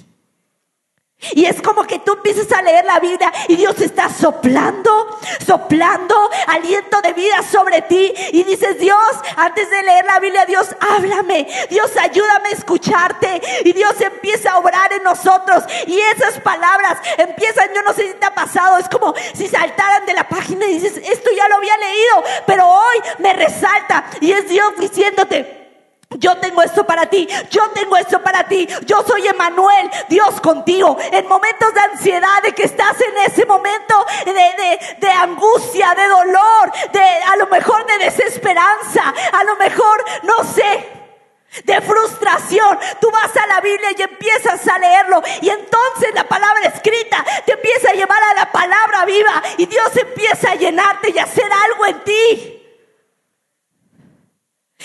Y 1.33 1.45
es 1.45 1.61
como 1.61 1.83
que 1.83 1.99
tú 1.99 2.13
empiezas 2.13 2.49
a 2.53 2.61
leer 2.61 2.85
la 2.85 2.99
Biblia 2.99 3.31
y 3.49 3.57
Dios 3.57 3.79
está 3.81 4.09
soplando, 4.09 5.19
soplando 5.45 6.15
aliento 6.47 7.01
de 7.01 7.11
vida 7.11 7.43
sobre 7.43 7.81
ti. 7.81 8.13
Y 8.31 8.43
dices, 8.43 8.79
Dios, 8.79 8.97
antes 9.35 9.69
de 9.69 9.83
leer 9.83 10.05
la 10.05 10.19
Biblia, 10.19 10.45
Dios, 10.45 10.73
háblame. 10.79 11.45
Dios, 11.69 11.91
ayúdame 11.97 12.49
a 12.49 12.53
escucharte. 12.53 13.41
Y 13.65 13.73
Dios 13.73 13.99
empieza 13.99 14.53
a 14.53 14.59
obrar 14.59 14.93
en 14.93 15.03
nosotros. 15.03 15.65
Y 15.87 15.99
esas 15.99 16.39
palabras 16.39 16.99
empiezan, 17.17 17.69
yo 17.75 17.81
no 17.81 17.93
sé 17.93 18.07
si 18.07 18.13
te 18.13 18.25
ha 18.25 18.33
pasado, 18.33 18.77
es 18.77 18.87
como 18.87 19.13
si 19.33 19.47
saltaran 19.49 20.05
de 20.05 20.13
la 20.13 20.27
página 20.27 20.67
y 20.67 20.79
dices, 20.79 21.01
esto 21.03 21.29
ya 21.35 21.49
lo 21.49 21.57
había 21.57 21.77
leído, 21.77 22.23
pero 22.47 22.65
hoy 22.65 22.97
me 23.17 23.33
resalta. 23.33 24.05
Y 24.21 24.31
es 24.31 24.47
Dios 24.47 24.73
diciéndote, 24.77 25.58
yo 26.17 26.35
tengo 26.37 26.63
esto 26.63 26.85
para 26.85 27.05
ti, 27.05 27.27
yo 27.51 27.69
tengo 27.69 27.95
esto 27.95 28.21
para 28.23 28.47
ti, 28.47 28.67
yo 28.85 29.03
soy 29.03 29.27
Emanuel, 29.27 29.91
Dios 30.07 30.41
contigo. 30.41 30.97
En 31.11 31.27
momentos 31.27 31.71
de 31.73 31.79
ansiedad, 31.81 32.41
de 32.41 32.53
que 32.53 32.63
estás 32.63 32.99
en 32.99 33.31
ese 33.31 33.45
momento 33.45 34.05
de, 34.25 34.79
de, 34.97 35.11
angustia, 35.11 35.93
de 35.93 36.07
dolor, 36.07 36.71
de 36.91 36.99
a 36.99 37.35
lo 37.35 37.47
mejor 37.47 37.85
de 37.85 38.05
desesperanza, 38.05 39.13
a 39.33 39.43
lo 39.43 39.55
mejor, 39.57 40.03
no 40.23 40.43
sé, 40.45 40.89
de 41.63 41.81
frustración. 41.81 42.79
Tú 42.99 43.11
vas 43.11 43.37
a 43.37 43.45
la 43.45 43.61
Biblia 43.61 43.89
y 43.95 44.01
empiezas 44.01 44.67
a 44.67 44.79
leerlo 44.79 45.21
y 45.41 45.49
entonces 45.49 46.13
la 46.15 46.23
palabra 46.23 46.69
escrita 46.73 47.23
te 47.45 47.53
empieza 47.53 47.91
a 47.91 47.93
llevar 47.93 48.21
a 48.23 48.33
la 48.33 48.51
palabra 48.51 49.05
viva 49.05 49.43
y 49.57 49.67
Dios 49.67 49.95
empieza 49.95 50.51
a 50.51 50.55
llenarte 50.55 51.11
y 51.11 51.19
a 51.19 51.23
hacer 51.23 51.49
algo 51.65 51.85
en 51.85 52.03
ti. 52.03 52.58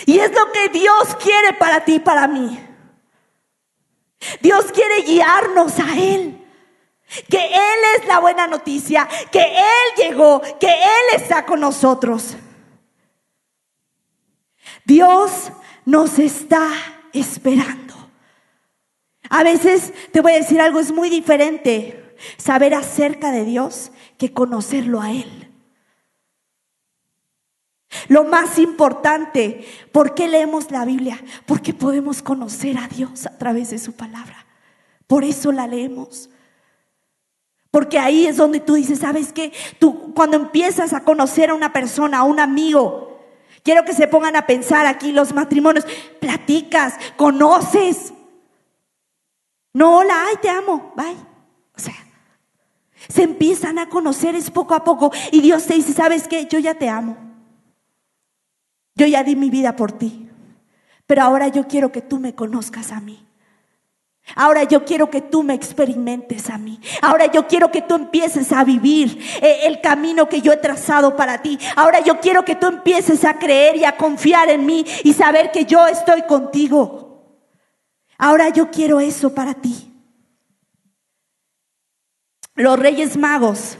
Y 0.07 0.18
es 0.18 0.33
lo 0.33 0.50
que 0.52 0.68
Dios 0.68 1.16
quiere 1.22 1.52
para 1.54 1.85
ti 1.85 1.94
y 1.94 2.00
para 2.00 2.26
mí. 2.26 2.61
Dios 4.40 4.66
quiere 4.72 5.02
guiarnos 5.02 5.78
a 5.78 5.96
Él. 5.96 6.40
Que 7.28 7.46
Él 7.46 7.78
es 7.98 8.07
la 8.07 8.18
buena 8.18 8.46
noticia, 8.46 9.07
que 9.30 9.42
Él 9.42 9.94
llegó, 9.96 10.40
que 10.59 10.66
Él 10.66 11.14
está 11.20 11.44
con 11.46 11.61
nosotros. 11.61 12.37
Dios 14.85 15.52
nos 15.85 16.18
está 16.18 16.70
esperando. 17.12 17.94
A 19.30 19.42
veces 19.42 19.92
te 20.12 20.20
voy 20.20 20.33
a 20.33 20.38
decir 20.38 20.61
algo, 20.61 20.80
es 20.80 20.92
muy 20.92 21.09
diferente 21.09 22.16
saber 22.37 22.74
acerca 22.74 23.30
de 23.30 23.44
Dios 23.44 23.92
que 24.18 24.33
conocerlo 24.33 25.00
a 25.00 25.11
Él. 25.11 25.43
Lo 28.09 28.24
más 28.24 28.59
importante, 28.59 29.64
¿por 29.92 30.14
qué 30.14 30.28
leemos 30.28 30.70
la 30.70 30.85
Biblia? 30.85 31.22
Porque 31.46 31.74
podemos 31.74 32.22
conocer 32.22 32.78
a 32.78 32.88
Dios 32.88 33.26
a 33.26 33.38
través 33.38 33.70
de 33.70 33.78
su 33.78 33.92
palabra. 33.92 34.46
Por 35.07 35.24
eso 35.24 35.52
la 35.52 35.66
leemos. 35.66 36.30
Porque 37.70 37.98
ahí 37.98 38.26
es 38.26 38.37
donde 38.37 38.61
tú 38.61 38.74
dices, 38.74 39.00
¿sabes 39.00 39.33
qué? 39.33 39.52
Tú 39.78 40.14
cuando 40.14 40.37
empiezas 40.37 40.92
a 40.92 41.02
conocer 41.02 41.50
a 41.50 41.54
una 41.54 41.72
persona, 41.72 42.18
a 42.18 42.24
un 42.24 42.38
amigo, 42.38 43.20
quiero 43.64 43.85
que 43.85 43.94
se 43.94 44.07
pongan 44.07 44.37
a 44.37 44.46
pensar 44.46 44.87
aquí 44.87 45.11
los 45.11 45.35
matrimonios, 45.35 45.85
platicas, 46.20 46.94
conoces. 47.16 48.12
No, 49.72 49.98
hola, 49.98 50.26
ay, 50.28 50.37
te 50.40 50.48
amo, 50.48 50.92
bye. 50.96 51.16
O 51.76 51.80
sea, 51.80 51.94
se 53.09 53.24
empiezan 53.24 53.78
a 53.78 53.88
conocer 53.88 54.37
es 54.37 54.50
poco 54.50 54.74
a 54.74 54.85
poco 54.85 55.11
y 55.33 55.40
Dios 55.40 55.66
te 55.66 55.74
dice, 55.74 55.92
¿sabes 55.92 56.28
qué? 56.28 56.46
Yo 56.46 56.61
ya 56.61 56.74
te 56.74 56.88
amo. 56.88 57.16
Yo 58.94 59.07
ya 59.07 59.24
di 59.24 59.37
mi 59.37 59.50
vida 59.50 59.76
por 59.76 59.92
ti, 59.92 60.28
pero 61.07 61.22
ahora 61.22 61.48
yo 61.48 61.66
quiero 61.66 61.90
que 61.90 62.00
tú 62.00 62.18
me 62.18 62.35
conozcas 62.35 62.92
a 62.92 63.00
mí. 63.00 63.24
Ahora 64.37 64.64
yo 64.64 64.85
quiero 64.85 65.11
que 65.11 65.20
tú 65.20 65.42
me 65.42 65.52
experimentes 65.52 66.48
a 66.48 66.57
mí. 66.57 66.80
Ahora 67.02 67.26
yo 67.26 67.46
quiero 67.46 67.70
que 67.70 67.83
tú 67.83 67.94
empieces 67.94 68.52
a 68.52 68.64
vivir 68.64 69.18
eh, 69.42 69.61
el 69.64 69.80
camino 69.80 70.28
que 70.28 70.40
yo 70.40 70.52
he 70.52 70.57
trazado 70.57 71.14
para 71.14 71.42
ti. 71.42 71.59
Ahora 71.76 72.00
yo 72.00 72.20
quiero 72.20 72.44
que 72.44 72.54
tú 72.54 72.66
empieces 72.66 73.24
a 73.24 73.38
creer 73.38 73.76
y 73.76 73.85
a 73.85 73.96
confiar 73.96 74.48
en 74.48 74.64
mí 74.64 74.85
y 75.04 75.12
saber 75.12 75.50
que 75.52 75.66
yo 75.66 75.87
estoy 75.87 76.22
contigo. 76.22 77.04
Ahora 78.16 78.48
yo 78.48 78.70
quiero 78.70 78.98
eso 78.98 79.35
para 79.35 79.54
ti. 79.54 79.92
Los 82.54 82.78
reyes 82.78 83.16
magos, 83.16 83.76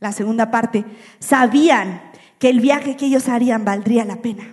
la 0.00 0.12
segunda 0.12 0.50
parte, 0.50 0.84
sabían 1.20 2.11
que 2.42 2.48
el 2.48 2.58
viaje 2.58 2.96
que 2.96 3.06
ellos 3.06 3.28
harían 3.28 3.64
valdría 3.64 4.04
la 4.04 4.16
pena. 4.16 4.52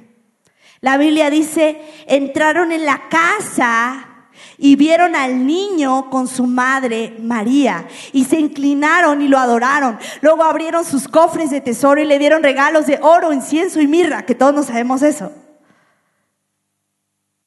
La 0.80 0.98
Biblia 0.98 1.32
dice, 1.32 1.82
entraron 2.06 2.72
en 2.72 2.86
la 2.86 3.10
casa 3.10 4.28
y 4.60 4.76
vieron 4.76 5.16
al 5.16 5.48
niño 5.48 6.12
con 6.12 6.28
su 6.28 6.46
madre 6.46 7.16
María 7.20 7.88
y 8.14 8.26
se 8.26 8.40
inclinaron 8.40 9.24
y 9.24 9.28
lo 9.28 9.40
adoraron. 9.40 9.98
Luego 10.22 10.44
abrieron 10.44 10.86
sus 10.86 11.08
cofres 11.08 11.50
de 11.50 11.62
tesoro 11.62 12.00
y 12.00 12.06
le 12.06 12.20
dieron 12.20 12.44
regalos 12.44 12.86
de 12.86 13.00
oro, 13.02 13.34
incienso 13.34 13.82
y 13.82 13.88
mirra, 13.88 14.24
que 14.24 14.36
todos 14.36 14.54
no 14.54 14.62
sabemos 14.62 15.02
eso. 15.02 15.32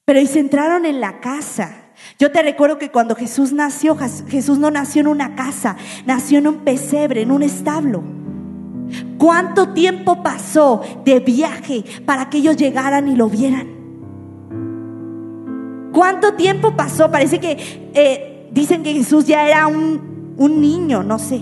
Pero 0.04 0.18
y 0.18 0.26
se 0.26 0.40
entraron 0.40 0.86
en 0.86 1.00
la 1.00 1.20
casa. 1.20 1.92
Yo 2.18 2.32
te 2.32 2.42
recuerdo 2.42 2.78
que 2.78 2.90
cuando 2.90 3.14
Jesús 3.14 3.52
nació, 3.52 3.96
Jesús 3.96 4.58
no 4.58 4.72
nació 4.72 5.02
en 5.02 5.06
una 5.06 5.36
casa, 5.36 5.76
nació 6.04 6.38
en 6.38 6.48
un 6.48 6.64
pesebre, 6.64 7.22
en 7.22 7.30
un 7.30 7.44
establo. 7.44 8.21
¿Cuánto 9.22 9.68
tiempo 9.68 10.20
pasó 10.20 10.80
de 11.04 11.20
viaje 11.20 11.84
para 12.04 12.28
que 12.28 12.38
ellos 12.38 12.56
llegaran 12.56 13.06
y 13.06 13.14
lo 13.14 13.28
vieran? 13.28 13.68
¿Cuánto 15.92 16.34
tiempo 16.34 16.74
pasó? 16.74 17.08
Parece 17.08 17.38
que 17.38 17.56
eh, 17.94 18.48
dicen 18.50 18.82
que 18.82 18.92
Jesús 18.92 19.24
ya 19.24 19.46
era 19.46 19.68
un, 19.68 20.34
un 20.36 20.60
niño, 20.60 21.04
no 21.04 21.20
sé. 21.20 21.40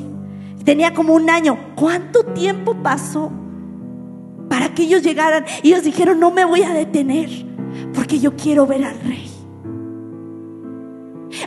Tenía 0.63 0.93
como 0.93 1.15
un 1.15 1.31
año. 1.31 1.57
¿Cuánto 1.75 2.23
tiempo 2.23 2.75
pasó 2.83 3.33
para 4.51 4.75
que 4.75 4.83
ellos 4.83 5.03
llegaran? 5.03 5.47
Y 5.63 5.69
ellos 5.69 5.83
dijeron, 5.83 6.21
no 6.21 6.31
me 6.31 6.45
voy 6.45 6.63
a 6.65 6.75
detener 6.75 7.31
porque 7.95 8.21
yo 8.21 8.37
quiero 8.37 8.67
ver 8.67 8.85
al 8.85 9.01
rey. 9.01 9.31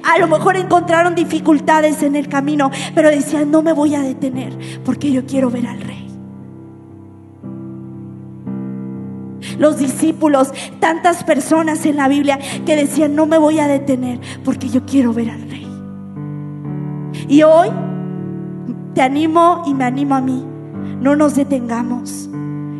A 0.01 0.17
lo 0.17 0.27
mejor 0.27 0.57
encontraron 0.57 1.13
dificultades 1.13 2.01
en 2.01 2.15
el 2.15 2.27
camino, 2.27 2.71
pero 2.95 3.11
decían, 3.11 3.51
no 3.51 3.61
me 3.61 3.73
voy 3.73 3.93
a 3.93 4.01
detener 4.01 4.81
porque 4.83 5.11
yo 5.11 5.27
quiero 5.27 5.51
ver 5.51 5.67
al 5.67 5.79
rey. 5.79 6.12
Los 9.57 9.77
discípulos, 9.77 10.51
tantas 10.79 11.23
personas 11.23 11.85
en 11.85 11.97
la 11.97 12.07
Biblia 12.07 12.39
que 12.65 12.75
decían, 12.75 13.15
no 13.15 13.25
me 13.25 13.37
voy 13.37 13.59
a 13.59 13.67
detener 13.67 14.19
porque 14.43 14.69
yo 14.69 14.85
quiero 14.85 15.13
ver 15.13 15.29
al 15.29 15.41
rey. 15.49 15.67
Y 17.27 17.43
hoy 17.43 17.69
te 18.93 19.01
animo 19.01 19.63
y 19.65 19.73
me 19.73 19.85
animo 19.85 20.15
a 20.15 20.21
mí, 20.21 20.45
no 20.99 21.15
nos 21.15 21.35
detengamos 21.35 22.29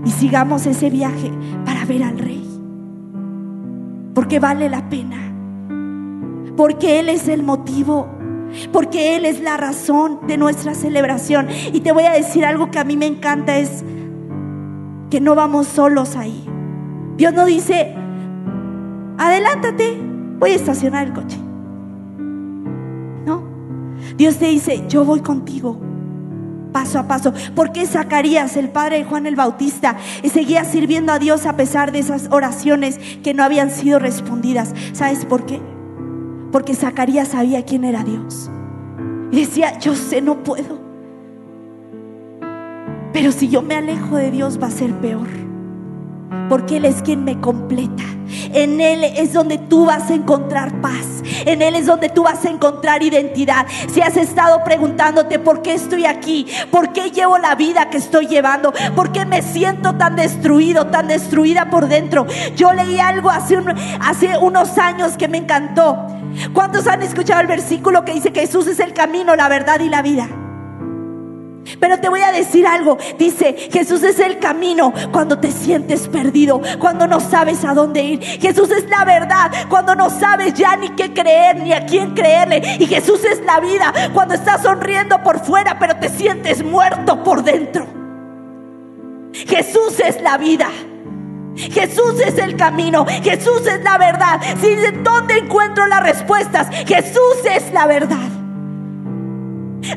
y 0.06 0.12
sigamos 0.12 0.66
ese 0.66 0.90
viaje 0.90 1.32
para 1.66 1.86
ver 1.86 2.04
al 2.04 2.18
rey. 2.18 2.44
Porque 4.14 4.40
vale 4.40 4.70
la 4.70 4.90
pena 4.90 5.24
porque 6.56 7.00
Él 7.00 7.10
es 7.10 7.28
el 7.28 7.44
motivo, 7.44 8.08
porque 8.72 9.16
Él 9.16 9.26
es 9.26 9.42
la 9.42 9.58
razón 9.58 10.20
de 10.28 10.38
nuestra 10.38 10.74
celebración. 10.74 11.48
Y 11.72 11.82
te 11.82 11.92
voy 11.92 12.04
a 12.04 12.12
decir 12.12 12.46
algo 12.46 12.72
que 12.72 12.80
a 12.80 12.84
mí 12.84 12.98
me 12.98 13.08
encanta, 13.08 13.58
es 13.58 13.84
que 15.10 15.20
no 15.20 15.36
vamos 15.36 15.68
solos 15.68 16.16
ahí. 16.16 16.43
Dios 17.18 17.34
no 17.34 17.46
dice, 17.46 17.96
adelántate, 19.18 19.98
voy 20.40 20.52
a 20.52 20.56
estacionar 20.56 21.08
el 21.08 21.14
coche. 21.14 21.38
No, 23.26 23.44
Dios 24.18 24.38
te 24.38 24.46
dice, 24.46 24.84
yo 24.88 25.06
voy 25.06 25.22
contigo 25.22 25.80
paso 26.72 26.98
a 26.98 27.08
paso. 27.08 27.34
Porque 27.56 27.86
Zacarías, 27.86 28.58
el 28.58 28.70
padre 28.70 28.98
de 28.98 29.04
Juan 29.04 29.28
el 29.28 29.36
Bautista, 29.36 29.96
seguía 30.24 30.64
sirviendo 30.64 31.14
a 31.14 31.20
Dios 31.20 31.46
a 31.46 31.56
pesar 31.56 31.92
de 31.92 32.00
esas 32.00 32.30
oraciones 32.32 32.98
que 33.24 33.36
no 33.36 33.44
habían 33.44 33.70
sido 33.70 34.00
respondidas? 34.00 34.74
¿Sabes 34.94 35.24
por 35.24 35.46
qué? 35.46 35.62
porque 36.54 36.76
Zacarías 36.76 37.30
sabía 37.30 37.66
quién 37.66 37.84
era 37.84 38.04
Dios. 38.04 38.50
Y 39.32 39.38
decía, 39.38 39.80
yo 39.80 39.96
sé, 39.96 40.22
no 40.22 40.44
puedo. 40.44 40.80
Pero 43.12 43.32
si 43.32 43.50
yo 43.50 43.64
me 43.64 43.76
alejo 43.76 44.16
de 44.18 44.30
Dios 44.30 44.60
va 44.62 44.68
a 44.68 44.72
ser 44.72 44.94
peor. 44.94 45.28
Porque 46.54 46.78
Él 46.78 46.86
es 46.86 47.02
quien 47.02 47.24
me 47.24 47.42
completa. 47.42 48.04
En 48.54 48.80
Él 48.80 49.04
es 49.04 49.34
donde 49.34 49.58
tú 49.58 49.88
vas 49.88 50.12
a 50.12 50.14
encontrar 50.14 50.82
paz. 50.82 51.24
En 51.48 51.64
Él 51.64 51.76
es 51.76 51.88
donde 51.88 52.10
tú 52.10 52.22
vas 52.22 52.46
a 52.46 52.52
encontrar 52.52 53.02
identidad. 53.02 53.66
Si 53.92 54.02
has 54.02 54.16
estado 54.18 54.64
preguntándote 54.64 55.40
por 55.40 55.64
qué 55.64 55.74
estoy 55.74 56.06
aquí, 56.06 56.46
por 56.70 56.94
qué 56.94 57.10
llevo 57.10 57.40
la 57.40 57.56
vida 57.56 57.90
que 57.90 57.98
estoy 57.98 58.28
llevando, 58.28 58.72
por 58.96 59.12
qué 59.12 59.26
me 59.26 59.42
siento 59.42 59.96
tan 59.96 60.16
destruido, 60.16 60.86
tan 60.86 61.08
destruida 61.08 61.72
por 61.72 61.88
dentro. 61.88 62.28
Yo 62.56 62.72
leí 62.72 63.00
algo 63.00 63.32
hace, 63.32 63.58
hace 64.00 64.38
unos 64.38 64.78
años 64.78 65.18
que 65.18 65.28
me 65.28 65.40
encantó. 65.40 66.06
¿Cuántos 66.54 66.86
han 66.86 67.02
escuchado 67.02 67.42
el 67.42 67.48
versículo 67.48 68.06
que 68.06 68.14
dice 68.14 68.32
que 68.32 68.42
Jesús 68.42 68.68
es 68.68 68.80
el 68.80 68.94
camino, 68.94 69.36
la 69.36 69.50
verdad 69.50 69.80
y 69.80 69.90
la 69.90 70.04
vida? 70.04 70.30
Pero 71.80 72.00
te 72.00 72.10
voy 72.10 72.22
a 72.22 72.32
decir 72.32 72.66
algo. 72.68 72.98
Dice, 73.18 73.56
Jesús 73.72 74.04
es 74.04 74.20
el 74.20 74.40
camino 74.40 74.94
cuando 75.12 75.40
te 75.40 75.52
sientes 75.52 76.08
perdido, 76.08 76.62
cuando 76.80 77.08
no 77.08 77.20
sabes 77.20 77.64
a 77.64 77.74
dónde 77.74 78.04
ir. 78.04 78.24
Jesús 78.24 78.70
es 78.72 78.90
la 78.90 79.06
verdad 79.06 79.52
cuando 79.70 79.96
no 79.96 80.10
sabes 80.10 80.54
ya 80.54 80.76
ni 80.76 80.90
qué 80.90 81.14
creer, 81.14 81.58
ni 81.58 81.74
a 81.74 81.86
quién 81.86 82.14
creerle. 82.14 82.78
Y 82.80 82.86
Jesús 82.86 83.24
es 83.24 83.42
la 83.46 83.60
vida 83.60 83.94
cuando 84.14 84.36
estás 84.36 84.64
sonriendo 84.64 85.22
por 85.24 85.40
fuera, 85.40 85.78
pero 85.80 85.96
te 85.96 86.10
sientes 86.10 86.64
muerto 86.64 87.24
por 87.24 87.44
dentro. 87.44 87.86
Jesús 89.34 90.00
es 90.00 90.22
la 90.22 90.38
vida. 90.38 90.70
Jesús 91.56 92.20
es 92.26 92.38
el 92.40 92.56
camino, 92.56 93.06
Jesús 93.06 93.68
es 93.68 93.84
la 93.84 93.98
verdad. 94.00 94.42
Si 94.60 94.74
de 94.74 94.92
dónde 95.04 95.38
encuentro 95.38 95.86
las 95.86 96.02
respuestas, 96.02 96.68
Jesús 96.88 97.38
es 97.46 97.72
la 97.72 97.86
verdad. 97.86 98.43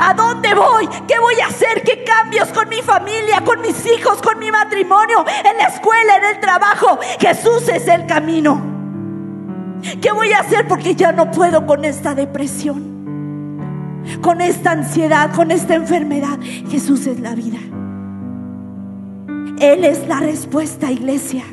¿A 0.01 0.15
dónde 0.15 0.55
voy? 0.55 0.89
¿Qué 1.07 1.19
voy 1.19 1.35
a 1.41 1.47
hacer? 1.47 1.83
¿Qué 1.83 2.05
cambios 2.05 2.49
con 2.49 2.69
mi 2.69 2.83
familia, 2.83 3.43
con 3.45 3.61
mis 3.61 3.85
hijos, 3.87 4.21
con 4.23 4.39
mi 4.39 4.51
matrimonio, 4.51 5.25
en 5.45 5.57
la 5.57 5.65
escuela, 5.65 6.17
en 6.17 6.25
el 6.37 6.41
trabajo? 6.41 6.99
Jesús 7.21 7.69
es 7.69 7.87
el 7.89 8.07
camino. 8.07 8.61
¿Qué 10.01 10.13
voy 10.13 10.33
a 10.33 10.41
hacer? 10.41 10.67
Porque 10.67 10.95
ya 10.95 11.13
no 11.13 11.31
puedo 11.31 11.67
con 11.67 11.85
esta 11.85 12.15
depresión, 12.15 14.03
con 14.21 14.41
esta 14.41 14.73
ansiedad, 14.73 15.33
con 15.35 15.51
esta 15.51 15.75
enfermedad. 15.75 16.39
Jesús 16.69 17.07
es 17.07 17.21
la 17.21 17.35
vida. 17.35 17.59
Él 19.61 19.85
es 19.85 20.07
la 20.07 20.21
respuesta, 20.21 20.91
iglesia. 20.91 21.45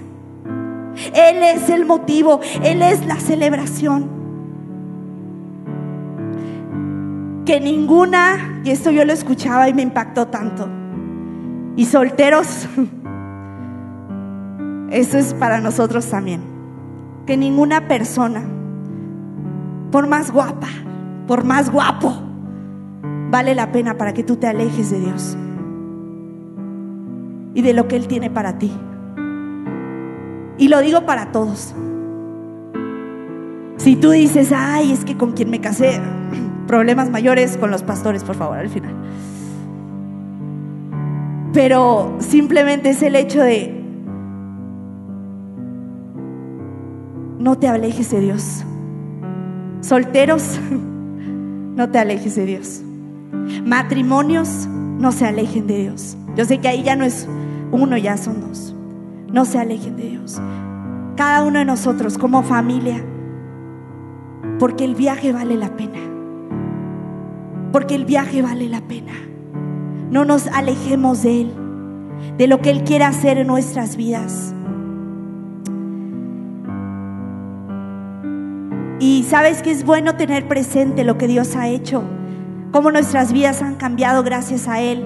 Él 1.14 1.44
es 1.44 1.70
el 1.70 1.86
motivo, 1.86 2.40
Él 2.64 2.82
es 2.82 3.06
la 3.06 3.20
celebración. 3.20 4.23
Que 7.54 7.60
ninguna, 7.60 8.62
y 8.64 8.72
esto 8.72 8.90
yo 8.90 9.06
lo 9.06 9.14
escuchaba 9.14 9.70
y 9.70 9.76
me 9.76 9.84
impactó 9.84 10.26
tanto, 10.26 10.68
y 11.76 11.86
solteros, 11.86 12.68
eso 14.90 15.20
es 15.20 15.36
para 15.36 15.62
nosotros 15.62 16.10
también, 16.10 16.42
que 17.28 17.38
ninguna 17.38 17.88
persona, 17.88 18.42
por 19.92 20.08
más 20.08 20.32
guapa, 20.32 20.68
por 21.28 21.44
más 21.44 21.72
guapo, 21.72 22.16
vale 23.30 23.54
la 23.54 23.72
pena 23.72 24.00
para 24.00 24.16
que 24.16 24.24
tú 24.24 24.38
te 24.38 24.48
alejes 24.48 24.90
de 24.90 25.00
Dios 25.00 25.38
y 27.54 27.62
de 27.62 27.74
lo 27.74 27.88
que 27.88 27.98
Él 27.98 28.08
tiene 28.08 28.32
para 28.32 28.58
ti. 28.58 28.72
Y 30.58 30.70
lo 30.70 30.82
digo 30.82 31.06
para 31.06 31.32
todos. 31.32 31.76
Si 33.78 33.96
tú 33.96 34.10
dices, 34.10 34.52
ay, 34.52 34.92
es 34.92 35.06
que 35.06 35.18
con 35.18 35.34
quien 35.34 35.52
me 35.52 35.62
casé, 35.62 36.02
problemas 36.74 37.12
mayores 37.12 37.56
con 37.56 37.70
los 37.70 37.84
pastores, 37.84 38.24
por 38.24 38.36
favor, 38.36 38.58
al 38.58 38.68
final. 38.68 38.96
Pero 41.54 42.18
simplemente 42.18 42.90
es 42.90 43.04
el 43.04 43.16
hecho 43.16 43.44
de 43.44 43.80
no 47.38 47.60
te 47.60 47.68
alejes 47.68 48.10
de 48.10 48.22
Dios. 48.22 48.66
Solteros, 49.82 50.60
no 51.76 51.92
te 51.92 52.00
alejes 52.00 52.36
de 52.38 52.46
Dios. 52.48 52.82
Matrimonios, 53.64 54.68
no 54.68 55.12
se 55.12 55.28
alejen 55.28 55.68
de 55.68 55.78
Dios. 55.78 56.18
Yo 56.36 56.44
sé 56.44 56.58
que 56.58 56.70
ahí 56.70 56.82
ya 56.82 56.96
no 56.96 57.06
es 57.06 57.30
uno, 57.72 57.98
ya 57.98 58.18
son 58.18 58.42
dos. 58.42 58.76
No 59.32 59.46
se 59.46 59.60
alejen 59.60 59.96
de 59.96 60.10
Dios. 60.10 60.42
Cada 61.18 61.44
uno 61.44 61.60
de 61.60 61.66
nosotros 61.66 62.18
como 62.18 62.42
familia, 62.42 63.06
porque 64.58 64.86
el 64.86 64.96
viaje 64.96 65.32
vale 65.32 65.56
la 65.56 65.78
pena. 65.78 66.13
Porque 67.74 67.96
el 67.96 68.06
viaje 68.06 68.44
vale 68.44 68.70
la 68.70 68.82
pena. 68.82 69.14
No 70.12 70.26
nos 70.26 70.46
alejemos 70.46 71.24
de 71.24 71.42
Él, 71.42 71.54
de 72.38 72.46
lo 72.46 72.62
que 72.62 72.70
Él 72.70 72.84
quiere 72.84 73.04
hacer 73.04 73.40
en 73.40 73.48
nuestras 73.48 73.98
vidas. 73.98 74.54
Y 79.00 79.24
sabes 79.24 79.64
que 79.64 79.72
es 79.72 79.84
bueno 79.84 80.16
tener 80.16 80.48
presente 80.48 81.04
lo 81.04 81.18
que 81.18 81.28
Dios 81.28 81.56
ha 81.56 81.68
hecho, 81.68 82.04
cómo 82.72 82.92
nuestras 82.92 83.34
vidas 83.34 83.64
han 83.64 83.74
cambiado 83.74 84.22
gracias 84.22 84.68
a 84.68 84.80
Él, 84.80 85.04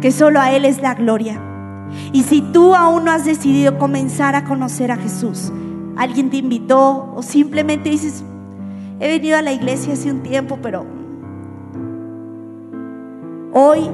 que 0.00 0.12
solo 0.12 0.40
a 0.40 0.52
Él 0.52 0.64
es 0.64 0.80
la 0.80 0.94
gloria. 0.94 1.42
Y 2.12 2.22
si 2.22 2.42
tú 2.42 2.76
aún 2.76 3.06
no 3.06 3.10
has 3.10 3.24
decidido 3.24 3.76
comenzar 3.76 4.36
a 4.36 4.44
conocer 4.44 4.92
a 4.92 4.96
Jesús, 4.96 5.52
alguien 5.96 6.30
te 6.30 6.36
invitó 6.36 7.12
o 7.16 7.22
simplemente 7.22 7.90
dices, 7.90 8.22
he 9.00 9.08
venido 9.08 9.36
a 9.36 9.42
la 9.42 9.52
iglesia 9.52 9.94
hace 9.94 10.12
un 10.12 10.22
tiempo, 10.22 10.60
pero 10.62 10.97
hoy 13.58 13.90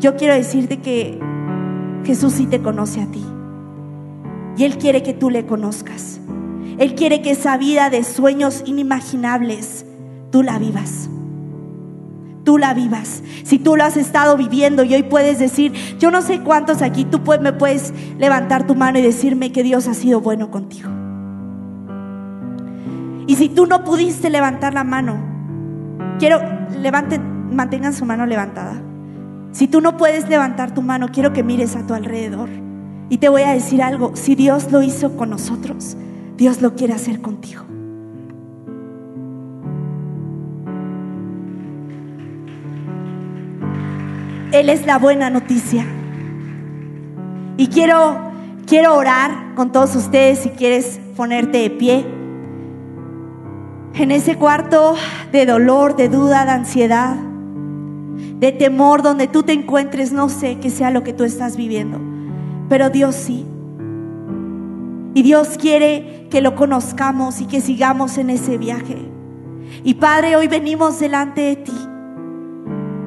yo 0.00 0.16
quiero 0.16 0.34
decirte 0.34 0.78
que 0.78 1.20
Jesús 2.04 2.32
sí 2.32 2.46
te 2.46 2.60
conoce 2.60 3.02
a 3.02 3.06
ti. 3.06 3.24
Y 4.56 4.64
Él 4.64 4.78
quiere 4.78 5.02
que 5.02 5.12
tú 5.12 5.30
le 5.30 5.46
conozcas. 5.46 6.20
Él 6.78 6.94
quiere 6.94 7.22
que 7.22 7.30
esa 7.32 7.56
vida 7.56 7.90
de 7.90 8.02
sueños 8.02 8.62
inimaginables 8.66 9.86
tú 10.30 10.42
la 10.42 10.58
vivas 10.58 11.10
tú 12.44 12.58
la 12.58 12.74
vivas. 12.74 13.22
Si 13.44 13.58
tú 13.58 13.76
lo 13.76 13.84
has 13.84 13.96
estado 13.96 14.36
viviendo 14.36 14.82
y 14.82 14.94
hoy 14.94 15.02
puedes 15.04 15.38
decir, 15.38 15.72
yo 15.98 16.10
no 16.10 16.22
sé 16.22 16.40
cuántos 16.40 16.82
aquí, 16.82 17.04
tú 17.04 17.20
me 17.40 17.52
puedes 17.52 17.92
levantar 18.18 18.66
tu 18.66 18.74
mano 18.74 18.98
y 18.98 19.02
decirme 19.02 19.52
que 19.52 19.62
Dios 19.62 19.86
ha 19.86 19.94
sido 19.94 20.20
bueno 20.20 20.50
contigo. 20.50 20.90
Y 23.26 23.36
si 23.36 23.48
tú 23.48 23.66
no 23.66 23.84
pudiste 23.84 24.30
levantar 24.30 24.74
la 24.74 24.82
mano, 24.82 25.16
quiero, 26.18 26.40
levanten, 26.80 27.39
mantengan 27.50 27.92
su 27.92 28.04
mano 28.04 28.26
levantada. 28.26 28.80
Si 29.52 29.66
tú 29.66 29.80
no 29.80 29.96
puedes 29.96 30.28
levantar 30.28 30.72
tu 30.72 30.82
mano, 30.82 31.08
quiero 31.08 31.32
que 31.32 31.42
mires 31.42 31.74
a 31.76 31.86
tu 31.86 31.94
alrededor. 31.94 32.48
Y 33.08 33.18
te 33.18 33.28
voy 33.28 33.42
a 33.42 33.52
decir 33.52 33.82
algo, 33.82 34.12
si 34.14 34.36
Dios 34.36 34.70
lo 34.70 34.82
hizo 34.82 35.16
con 35.16 35.30
nosotros, 35.30 35.96
Dios 36.36 36.62
lo 36.62 36.76
quiere 36.76 36.92
hacer 36.92 37.20
contigo. 37.20 37.64
Él 44.52 44.68
es 44.68 44.86
la 44.86 44.98
buena 44.98 45.30
noticia. 45.30 45.84
Y 47.56 47.66
quiero, 47.68 48.16
quiero 48.66 48.96
orar 48.96 49.54
con 49.54 49.72
todos 49.72 49.94
ustedes 49.96 50.40
si 50.40 50.50
quieres 50.50 51.00
ponerte 51.16 51.58
de 51.58 51.70
pie. 51.70 52.06
En 53.94 54.12
ese 54.12 54.36
cuarto 54.36 54.94
de 55.32 55.46
dolor, 55.46 55.96
de 55.96 56.08
duda, 56.08 56.44
de 56.44 56.50
ansiedad, 56.52 57.16
de 58.38 58.52
temor, 58.52 59.02
donde 59.02 59.28
tú 59.28 59.42
te 59.42 59.52
encuentres, 59.52 60.12
no 60.12 60.28
sé 60.28 60.58
qué 60.60 60.70
sea 60.70 60.90
lo 60.90 61.02
que 61.02 61.12
tú 61.12 61.24
estás 61.24 61.56
viviendo, 61.56 62.00
pero 62.68 62.90
Dios 62.90 63.14
sí. 63.14 63.46
Y 65.14 65.22
Dios 65.22 65.58
quiere 65.58 66.28
que 66.30 66.40
lo 66.40 66.54
conozcamos 66.54 67.40
y 67.40 67.46
que 67.46 67.60
sigamos 67.60 68.16
en 68.16 68.30
ese 68.30 68.58
viaje. 68.58 68.96
Y 69.82 69.94
Padre, 69.94 70.36
hoy 70.36 70.48
venimos 70.48 71.00
delante 71.00 71.40
de 71.40 71.56
ti 71.56 71.72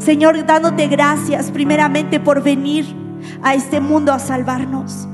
Señor, 0.03 0.45
dándote 0.45 0.87
gracias 0.87 1.49
primeramente 1.49 2.19
por 2.19 2.43
venir 2.43 2.85
a 3.41 3.53
este 3.53 3.79
mundo 3.79 4.11
a 4.11 4.19
salvarnos. 4.19 5.07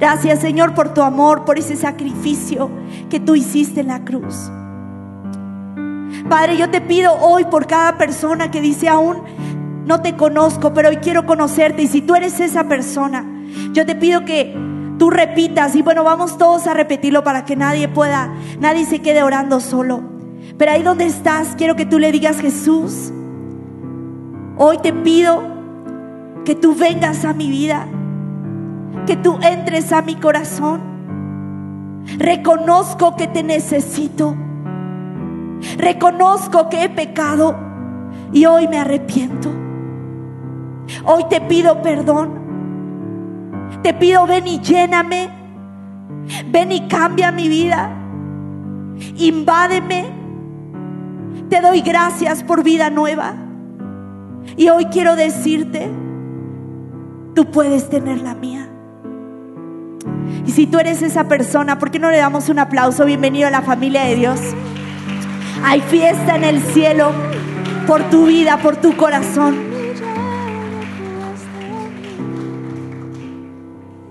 Gracias, 0.00 0.40
Señor, 0.40 0.74
por 0.74 0.92
tu 0.92 1.02
amor, 1.02 1.44
por 1.44 1.56
ese 1.56 1.76
sacrificio 1.76 2.68
que 3.10 3.20
tú 3.20 3.36
hiciste 3.36 3.82
en 3.82 3.88
la 3.88 4.04
cruz. 4.04 4.50
Padre, 6.28 6.56
yo 6.56 6.70
te 6.70 6.80
pido 6.80 7.14
hoy 7.20 7.44
por 7.44 7.66
cada 7.66 7.98
persona 7.98 8.50
que 8.50 8.60
dice 8.60 8.88
aún 8.88 9.22
no 9.86 10.00
te 10.00 10.16
conozco, 10.16 10.72
pero 10.72 10.88
hoy 10.88 10.96
quiero 10.96 11.26
conocerte. 11.26 11.82
Y 11.82 11.88
si 11.88 12.00
tú 12.00 12.14
eres 12.14 12.40
esa 12.40 12.64
persona, 12.64 13.24
yo 13.72 13.84
te 13.84 13.94
pido 13.94 14.24
que 14.24 14.56
tú 14.98 15.10
repitas. 15.10 15.76
Y 15.76 15.82
bueno, 15.82 16.04
vamos 16.04 16.38
todos 16.38 16.66
a 16.66 16.72
repetirlo 16.72 17.22
para 17.22 17.44
que 17.44 17.54
nadie 17.54 17.88
pueda, 17.88 18.32
nadie 18.60 18.86
se 18.86 19.02
quede 19.02 19.22
orando 19.22 19.60
solo. 19.60 20.02
Pero 20.56 20.72
ahí 20.72 20.82
donde 20.82 21.04
estás, 21.04 21.54
quiero 21.56 21.76
que 21.76 21.84
tú 21.84 21.98
le 21.98 22.12
digas, 22.12 22.40
Jesús, 22.40 23.12
Hoy 24.56 24.78
te 24.78 24.92
pido 24.92 25.42
que 26.44 26.54
tú 26.54 26.76
vengas 26.76 27.24
a 27.24 27.32
mi 27.32 27.50
vida, 27.50 27.88
que 29.04 29.16
tú 29.16 29.36
entres 29.42 29.92
a 29.92 30.00
mi 30.00 30.14
corazón. 30.14 30.80
Reconozco 32.18 33.16
que 33.16 33.26
te 33.26 33.42
necesito. 33.42 34.36
Reconozco 35.78 36.68
que 36.68 36.84
he 36.84 36.88
pecado 36.88 37.56
y 38.32 38.46
hoy 38.46 38.68
me 38.68 38.78
arrepiento. 38.78 39.50
Hoy 41.04 41.24
te 41.28 41.40
pido 41.40 41.82
perdón. 41.82 42.44
Te 43.82 43.94
pido 43.94 44.26
ven 44.26 44.46
y 44.46 44.60
lléname. 44.60 45.28
Ven 46.50 46.72
y 46.72 46.88
cambia 46.88 47.32
mi 47.32 47.48
vida. 47.48 47.90
Invádeme. 49.16 50.06
Te 51.48 51.60
doy 51.60 51.80
gracias 51.82 52.42
por 52.42 52.62
vida 52.62 52.90
nueva. 52.90 53.34
Y 54.56 54.68
hoy 54.68 54.86
quiero 54.86 55.16
decirte, 55.16 55.90
tú 57.34 57.50
puedes 57.50 57.88
tener 57.88 58.20
la 58.20 58.34
mía. 58.34 58.68
Y 60.46 60.50
si 60.50 60.66
tú 60.66 60.78
eres 60.78 61.02
esa 61.02 61.28
persona, 61.28 61.78
¿por 61.78 61.90
qué 61.90 61.98
no 61.98 62.10
le 62.10 62.18
damos 62.18 62.48
un 62.48 62.58
aplauso? 62.58 63.04
Bienvenido 63.04 63.48
a 63.48 63.50
la 63.50 63.62
familia 63.62 64.04
de 64.04 64.14
Dios. 64.16 64.40
Hay 65.66 65.80
fiesta 65.80 66.36
en 66.36 66.44
el 66.44 66.60
cielo 66.60 67.10
por 67.86 68.02
tu 68.10 68.26
vida, 68.26 68.58
por 68.58 68.76
tu 68.76 68.94
corazón. 68.98 69.56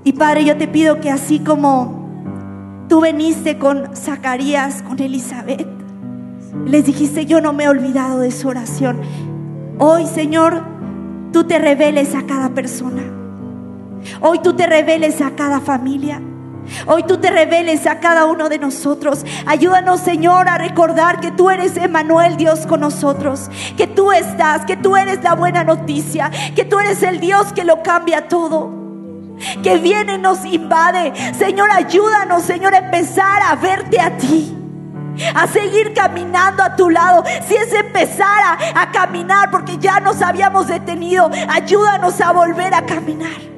Y 0.03 0.13
Padre, 0.13 0.45
yo 0.45 0.57
te 0.57 0.67
pido 0.67 0.99
que 0.99 1.11
así 1.11 1.39
como 1.39 2.85
tú 2.89 3.01
veniste 3.01 3.59
con 3.59 3.95
Zacarías, 3.95 4.81
con 4.81 4.99
Elizabeth, 4.99 5.67
les 6.65 6.87
dijiste, 6.87 7.27
yo 7.27 7.39
no 7.39 7.53
me 7.53 7.65
he 7.65 7.69
olvidado 7.69 8.19
de 8.19 8.31
su 8.31 8.47
oración. 8.47 9.01
Hoy, 9.77 10.07
Señor, 10.07 10.63
tú 11.31 11.43
te 11.43 11.59
reveles 11.59 12.15
a 12.15 12.23
cada 12.23 12.49
persona. 12.49 13.03
Hoy 14.21 14.39
tú 14.39 14.53
te 14.53 14.65
reveles 14.65 15.21
a 15.21 15.35
cada 15.35 15.59
familia. 15.59 16.19
Hoy 16.85 17.03
tú 17.03 17.17
te 17.17 17.29
reveles 17.29 17.87
a 17.87 17.99
cada 17.99 18.25
uno 18.25 18.49
de 18.49 18.59
nosotros. 18.59 19.25
Ayúdanos, 19.45 20.01
Señor, 20.01 20.47
a 20.47 20.57
recordar 20.57 21.19
que 21.19 21.31
tú 21.31 21.49
eres 21.49 21.77
Emanuel, 21.77 22.37
Dios 22.37 22.65
con 22.67 22.81
nosotros. 22.81 23.49
Que 23.77 23.87
tú 23.87 24.11
estás, 24.11 24.65
que 24.65 24.77
tú 24.77 24.95
eres 24.95 25.23
la 25.23 25.35
buena 25.35 25.63
noticia. 25.63 26.31
Que 26.55 26.65
tú 26.65 26.79
eres 26.79 27.03
el 27.03 27.19
Dios 27.19 27.53
que 27.53 27.63
lo 27.63 27.83
cambia 27.83 28.27
todo. 28.27 28.71
Que 29.61 29.77
viene 29.77 30.17
nos 30.17 30.45
invade. 30.45 31.13
Señor, 31.33 31.71
ayúdanos, 31.71 32.43
Señor, 32.43 32.73
a 32.73 32.79
empezar 32.79 33.41
a 33.43 33.55
verte 33.55 33.99
a 33.99 34.17
ti 34.17 34.57
a 35.35 35.47
seguir 35.47 35.93
caminando 35.93 36.63
a 36.63 36.75
tu 36.75 36.89
lado. 36.89 37.23
Si 37.47 37.55
es 37.55 37.71
empezar 37.73 38.57
a, 38.75 38.91
caminar 38.91 39.49
porque 39.51 39.77
ya 39.77 39.99
nos 39.99 40.21
habíamos 40.21 40.67
detenido, 40.67 41.29
ayúdanos 41.49 42.19
a 42.21 42.31
volver 42.31 42.73
a 42.73 42.85
caminar. 42.85 43.52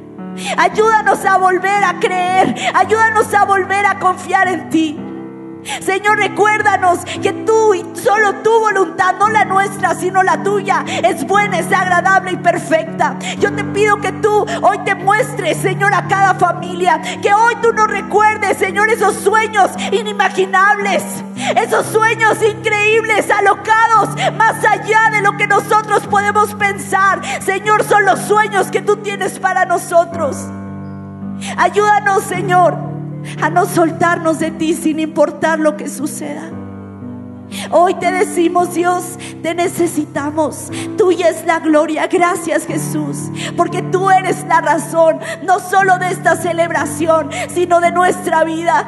Ayúdanos 0.58 1.26
a 1.26 1.38
volver 1.38 1.84
a 1.84 2.00
creer. 2.00 2.56
Ayúdanos 2.74 3.34
a 3.34 3.46
volver 3.46 3.86
a 3.86 4.00
confiar 4.00 4.48
en 4.48 4.70
ti. 4.70 5.00
Señor, 5.82 6.18
recuérdanos 6.18 7.00
que 7.22 7.34
tú 7.34 7.74
y 7.74 7.84
solo 7.96 8.36
tu 8.44 8.60
voluntad, 8.60 9.16
no 9.20 9.30
la 9.30 9.46
nuestra, 9.46 9.96
sino 9.96 10.22
la 10.24 10.42
tuya, 10.44 10.86
es 11.04 11.26
buena, 11.26 11.60
es 11.60 11.72
agradable 11.72 12.34
y 12.34 12.38
perfecta. 12.38 13.18
Yo 13.40 13.54
te 13.54 13.64
pido 13.64 13.98
que 13.98 14.12
tú 14.12 14.46
hoy 14.62 14.80
te 14.86 14.96
muestres, 14.96 15.58
Señor, 15.58 15.94
a 15.94 16.08
cada 16.08 16.36
familia, 16.36 17.02
que 17.22 17.34
hoy 17.34 17.56
tú 17.62 17.74
nos 17.74 17.88
recuerdes, 17.88 18.58
Señor, 18.58 18.90
esos 18.90 19.16
sueños 19.16 19.72
inimaginables, 19.92 21.04
esos 21.56 21.86
sueños 21.88 22.38
increíbles, 22.44 23.30
alocados, 23.32 24.10
más 24.38 24.64
allá 24.64 25.10
de 25.12 25.22
lo 25.22 25.36
que 25.38 25.48
nosotros 25.48 26.06
podemos 26.08 26.54
pensar. 26.56 27.22
Señor, 27.42 27.84
son 27.84 28.06
los 28.06 28.20
sueños 28.22 28.68
que 28.68 28.82
tú 28.82 28.98
tienes 28.98 29.40
para 29.40 29.66
nosotros. 29.66 30.38
Ayúdanos, 31.58 32.24
Señor 32.24 32.95
a 33.42 33.50
no 33.50 33.66
soltarnos 33.66 34.40
de 34.40 34.52
ti 34.52 34.74
sin 34.74 35.00
importar 35.00 35.60
lo 35.60 35.78
que 35.78 35.90
suceda. 35.90 36.52
Hoy 37.72 37.94
te 37.96 38.12
decimos, 38.12 38.74
Dios, 38.74 39.18
te 39.42 39.54
necesitamos. 39.54 40.72
Tuya 40.98 41.30
es 41.30 41.46
la 41.46 41.60
gloria. 41.60 42.08
Gracias, 42.08 42.66
Jesús. 42.66 43.30
Porque 43.56 43.82
tú 43.82 44.10
eres 44.10 44.46
la 44.48 44.62
razón, 44.62 45.20
no 45.44 45.60
solo 45.60 45.98
de 46.00 46.10
esta 46.10 46.36
celebración, 46.36 47.30
sino 47.54 47.80
de 47.82 47.92
nuestra 47.92 48.44
vida. 48.44 48.88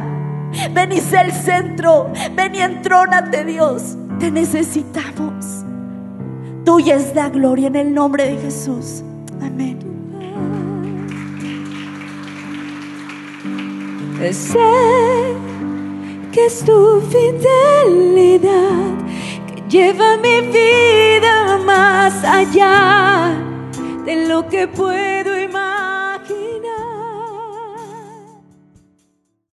Ven 0.71 0.91
y 0.91 0.99
sé 0.99 1.21
el 1.21 1.31
centro. 1.31 2.11
Ven 2.35 2.55
y 2.55 2.61
entrónate, 2.61 3.45
Dios. 3.45 3.95
Te 4.19 4.31
necesitamos. 4.31 5.63
Tuya 6.65 6.95
es 6.95 7.15
la 7.15 7.29
gloria 7.29 7.67
en 7.67 7.75
el 7.75 7.93
nombre 7.93 8.25
de 8.25 8.38
Jesús. 8.41 9.03
Amén. 9.41 9.96
Sé 14.20 14.59
que 16.32 16.47
es 16.47 16.65
tu 16.65 17.01
fidelidad 17.01 18.41
que 19.47 19.61
lleva 19.70 20.18
mi 20.18 20.41
vida 20.41 21.59
más 21.63 22.24
allá 22.24 23.36
de 24.05 24.28
lo 24.28 24.47
que 24.49 24.68
puedo 24.68 25.38